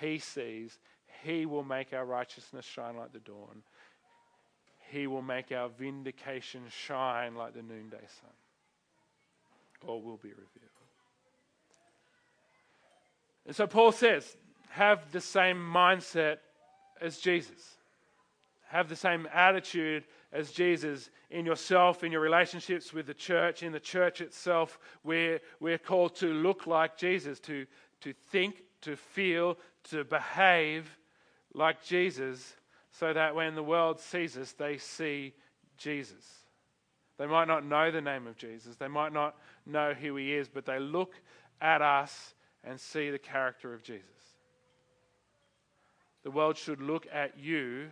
He 0.00 0.18
sees. 0.18 0.78
He 1.22 1.46
will 1.46 1.64
make 1.64 1.92
our 1.92 2.04
righteousness 2.04 2.64
shine 2.64 2.96
like 2.96 3.12
the 3.12 3.20
dawn. 3.20 3.62
He 4.90 5.06
will 5.06 5.22
make 5.22 5.50
our 5.50 5.68
vindication 5.68 6.62
shine 6.68 7.34
like 7.34 7.54
the 7.54 7.62
noonday 7.62 8.06
sun 8.20 8.30
all 9.86 10.00
will 10.00 10.16
be 10.16 10.30
revealed. 10.30 10.46
And 13.46 13.54
so 13.54 13.66
Paul 13.66 13.92
says, 13.92 14.36
have 14.70 15.12
the 15.12 15.20
same 15.20 15.56
mindset 15.56 16.38
as 17.00 17.18
Jesus. 17.18 17.76
Have 18.68 18.88
the 18.88 18.96
same 18.96 19.28
attitude 19.32 20.04
as 20.36 20.52
Jesus 20.52 21.08
in 21.30 21.46
yourself, 21.46 22.04
in 22.04 22.12
your 22.12 22.20
relationships 22.20 22.92
with 22.92 23.06
the 23.06 23.14
church, 23.14 23.62
in 23.62 23.72
the 23.72 23.80
church 23.80 24.20
itself. 24.20 24.78
We're, 25.02 25.40
we're 25.60 25.78
called 25.78 26.14
to 26.16 26.26
look 26.26 26.66
like 26.66 26.98
Jesus, 26.98 27.40
to, 27.40 27.66
to 28.02 28.12
think, 28.30 28.62
to 28.82 28.96
feel, 28.96 29.56
to 29.84 30.04
behave 30.04 30.98
like 31.54 31.82
Jesus, 31.82 32.54
so 32.92 33.14
that 33.14 33.34
when 33.34 33.54
the 33.54 33.62
world 33.62 33.98
sees 33.98 34.36
us, 34.36 34.52
they 34.52 34.76
see 34.76 35.32
Jesus. 35.78 36.24
They 37.18 37.26
might 37.26 37.48
not 37.48 37.64
know 37.64 37.90
the 37.90 38.02
name 38.02 38.26
of 38.26 38.36
Jesus, 38.36 38.76
they 38.76 38.88
might 38.88 39.14
not 39.14 39.36
know 39.64 39.94
who 39.94 40.16
he 40.16 40.34
is, 40.34 40.48
but 40.48 40.66
they 40.66 40.78
look 40.78 41.14
at 41.62 41.80
us 41.80 42.34
and 42.62 42.78
see 42.78 43.08
the 43.08 43.18
character 43.18 43.72
of 43.72 43.82
Jesus. 43.82 44.04
The 46.24 46.30
world 46.30 46.58
should 46.58 46.82
look 46.82 47.06
at 47.10 47.38
you 47.38 47.88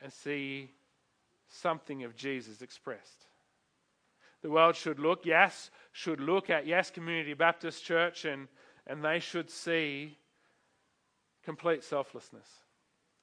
and 0.00 0.10
see 0.10 0.70
something 1.52 2.02
of 2.04 2.16
Jesus 2.16 2.62
expressed. 2.62 3.26
the 4.40 4.50
world 4.50 4.74
should 4.74 4.98
look, 4.98 5.24
yes, 5.24 5.70
should 5.92 6.18
look 6.18 6.50
at 6.50 6.66
Yass 6.66 6.90
Community 6.90 7.34
Baptist 7.34 7.84
Church 7.84 8.24
and, 8.24 8.48
and 8.86 9.04
they 9.04 9.20
should 9.20 9.48
see 9.50 10.18
complete 11.44 11.84
selflessness, 11.84 12.48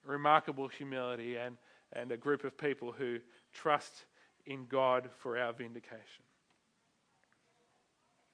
remarkable 0.05 0.67
humility, 0.67 1.35
and, 1.35 1.57
and 1.93 2.11
a 2.11 2.17
group 2.17 2.43
of 2.43 2.57
people 2.57 2.91
who 2.91 3.17
trust 3.53 4.05
in 4.45 4.65
God 4.65 5.09
for 5.17 5.37
our 5.37 5.51
vindication, 5.51 6.23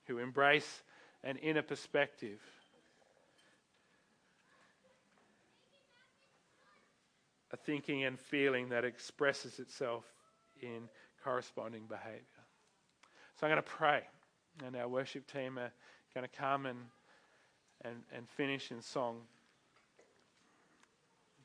who 0.05 0.19
embrace 0.19 0.83
an 1.23 1.37
inner 1.37 1.63
perspective. 1.63 2.39
A 7.55 7.57
thinking 7.57 8.03
and 8.03 8.19
feeling 8.19 8.67
that 8.67 8.83
expresses 8.83 9.59
itself 9.59 10.03
in 10.61 10.89
corresponding 11.23 11.83
behavior. 11.87 12.19
So 13.39 13.47
I'm 13.47 13.51
going 13.53 13.63
to 13.63 13.69
pray, 13.69 14.01
and 14.65 14.75
our 14.75 14.89
worship 14.89 15.25
team 15.31 15.57
are 15.57 15.71
going 16.13 16.27
to 16.27 16.37
come 16.37 16.65
and, 16.65 16.77
and, 17.85 17.95
and 18.13 18.27
finish 18.27 18.71
in 18.71 18.81
song. 18.81 19.21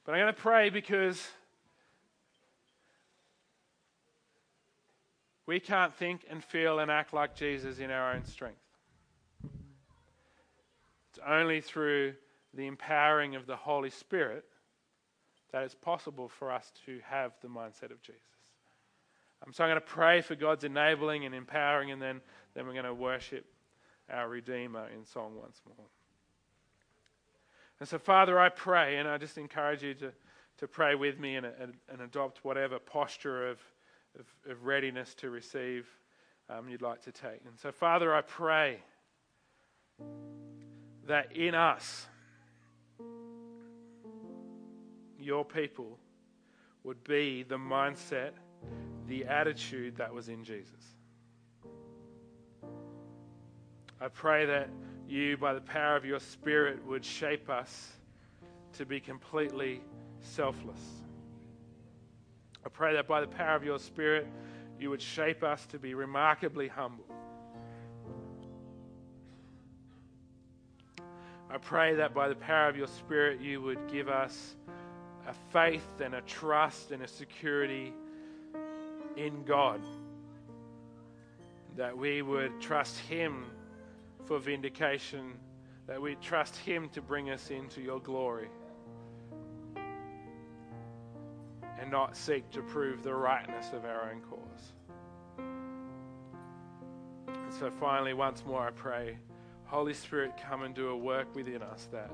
But 0.04 0.16
I'm 0.16 0.22
going 0.22 0.34
to 0.34 0.40
pray 0.40 0.68
because 0.68 1.28
we 5.46 5.60
can't 5.60 5.94
think 5.94 6.26
and 6.28 6.42
feel 6.42 6.80
and 6.80 6.90
act 6.90 7.14
like 7.14 7.36
Jesus 7.36 7.78
in 7.78 7.92
our 7.92 8.14
own 8.14 8.24
strength. 8.24 8.58
It's 11.10 11.20
only 11.24 11.60
through 11.60 12.14
the 12.52 12.66
empowering 12.66 13.36
of 13.36 13.46
the 13.46 13.54
Holy 13.54 13.90
Spirit 13.90 14.44
that 15.52 15.62
it's 15.62 15.74
possible 15.74 16.28
for 16.28 16.50
us 16.50 16.72
to 16.86 17.00
have 17.04 17.32
the 17.42 17.48
mindset 17.48 17.90
of 17.90 18.02
Jesus. 18.02 18.22
Um, 19.44 19.52
so 19.52 19.64
I'm 19.64 19.70
going 19.70 19.80
to 19.80 19.86
pray 19.86 20.20
for 20.20 20.34
God's 20.34 20.64
enabling 20.64 21.24
and 21.24 21.34
empowering, 21.34 21.90
and 21.90 22.00
then, 22.00 22.20
then 22.54 22.66
we're 22.66 22.72
going 22.72 22.84
to 22.84 22.94
worship 22.94 23.46
our 24.10 24.28
Redeemer 24.28 24.88
in 24.94 25.04
song 25.04 25.34
once 25.40 25.60
more. 25.66 25.86
And 27.78 27.88
so, 27.88 27.98
Father, 27.98 28.38
I 28.38 28.50
pray, 28.50 28.98
and 28.98 29.08
I 29.08 29.16
just 29.16 29.38
encourage 29.38 29.82
you 29.82 29.94
to, 29.94 30.12
to 30.58 30.68
pray 30.68 30.94
with 30.94 31.18
me 31.18 31.36
and, 31.36 31.46
and, 31.46 31.74
and 31.90 32.02
adopt 32.02 32.44
whatever 32.44 32.78
posture 32.78 33.48
of, 33.48 33.58
of, 34.18 34.26
of 34.50 34.64
readiness 34.66 35.14
to 35.14 35.30
receive 35.30 35.88
um, 36.50 36.68
you'd 36.68 36.82
like 36.82 37.00
to 37.02 37.12
take. 37.12 37.40
And 37.46 37.58
so, 37.58 37.72
Father, 37.72 38.14
I 38.14 38.20
pray 38.20 38.80
that 41.06 41.34
in 41.34 41.54
us, 41.54 42.06
your 45.20 45.44
people 45.44 45.98
would 46.84 47.02
be 47.04 47.42
the 47.42 47.56
mindset 47.58 48.32
the 49.10 49.24
attitude 49.24 49.96
that 49.96 50.14
was 50.14 50.28
in 50.28 50.44
Jesus. 50.44 50.94
I 54.00 54.08
pray 54.08 54.46
that 54.46 54.70
you, 55.08 55.36
by 55.36 55.52
the 55.52 55.60
power 55.60 55.96
of 55.96 56.04
your 56.04 56.20
Spirit, 56.20 56.82
would 56.86 57.04
shape 57.04 57.50
us 57.50 57.90
to 58.74 58.86
be 58.86 59.00
completely 59.00 59.80
selfless. 60.20 60.80
I 62.64 62.68
pray 62.68 62.94
that 62.94 63.08
by 63.08 63.20
the 63.20 63.26
power 63.26 63.56
of 63.56 63.64
your 63.64 63.80
Spirit, 63.80 64.28
you 64.78 64.90
would 64.90 65.02
shape 65.02 65.42
us 65.42 65.66
to 65.66 65.78
be 65.78 65.94
remarkably 65.94 66.68
humble. 66.68 67.04
I 71.50 71.58
pray 71.58 71.96
that 71.96 72.14
by 72.14 72.28
the 72.28 72.36
power 72.36 72.68
of 72.68 72.76
your 72.76 72.86
Spirit, 72.86 73.40
you 73.40 73.60
would 73.60 73.90
give 73.90 74.08
us 74.08 74.54
a 75.30 75.34
faith 75.52 76.00
and 76.02 76.14
a 76.14 76.20
trust 76.22 76.90
and 76.90 77.02
a 77.04 77.08
security 77.08 77.92
in 79.16 79.44
God. 79.44 79.80
That 81.76 81.96
we 81.96 82.20
would 82.22 82.60
trust 82.60 82.98
Him 82.98 83.44
for 84.24 84.40
vindication, 84.40 85.34
that 85.86 86.02
we 86.02 86.16
trust 86.16 86.56
Him 86.56 86.88
to 86.90 87.00
bring 87.00 87.30
us 87.30 87.50
into 87.50 87.80
your 87.80 88.00
glory. 88.00 88.48
And 91.80 91.92
not 91.92 92.16
seek 92.16 92.50
to 92.50 92.60
prove 92.62 93.04
the 93.04 93.14
rightness 93.14 93.72
of 93.72 93.84
our 93.84 94.10
own 94.10 94.20
cause. 94.22 94.72
And 97.28 97.54
so 97.54 97.70
finally, 97.70 98.14
once 98.14 98.44
more, 98.44 98.66
I 98.66 98.70
pray, 98.70 99.16
Holy 99.66 99.94
Spirit, 99.94 100.32
come 100.48 100.62
and 100.62 100.74
do 100.74 100.88
a 100.88 100.96
work 100.96 101.32
within 101.36 101.62
us 101.62 101.88
that 101.92 102.10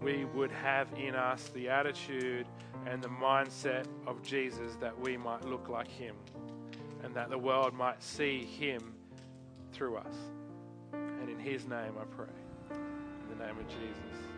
we 0.00 0.24
would 0.26 0.50
have 0.50 0.88
in 0.96 1.14
us 1.14 1.50
the 1.54 1.68
attitude 1.68 2.46
and 2.86 3.02
the 3.02 3.08
mindset 3.08 3.86
of 4.06 4.22
Jesus 4.22 4.76
that 4.80 4.98
we 4.98 5.16
might 5.16 5.44
look 5.44 5.68
like 5.68 5.88
him 5.88 6.14
and 7.02 7.14
that 7.14 7.30
the 7.30 7.38
world 7.38 7.74
might 7.74 8.02
see 8.02 8.44
him 8.44 8.94
through 9.72 9.96
us. 9.96 10.14
And 10.92 11.28
in 11.28 11.38
his 11.38 11.66
name 11.66 11.94
I 12.00 12.04
pray. 12.04 12.26
In 12.70 13.38
the 13.38 13.44
name 13.44 13.58
of 13.58 13.68
Jesus. 13.68 14.35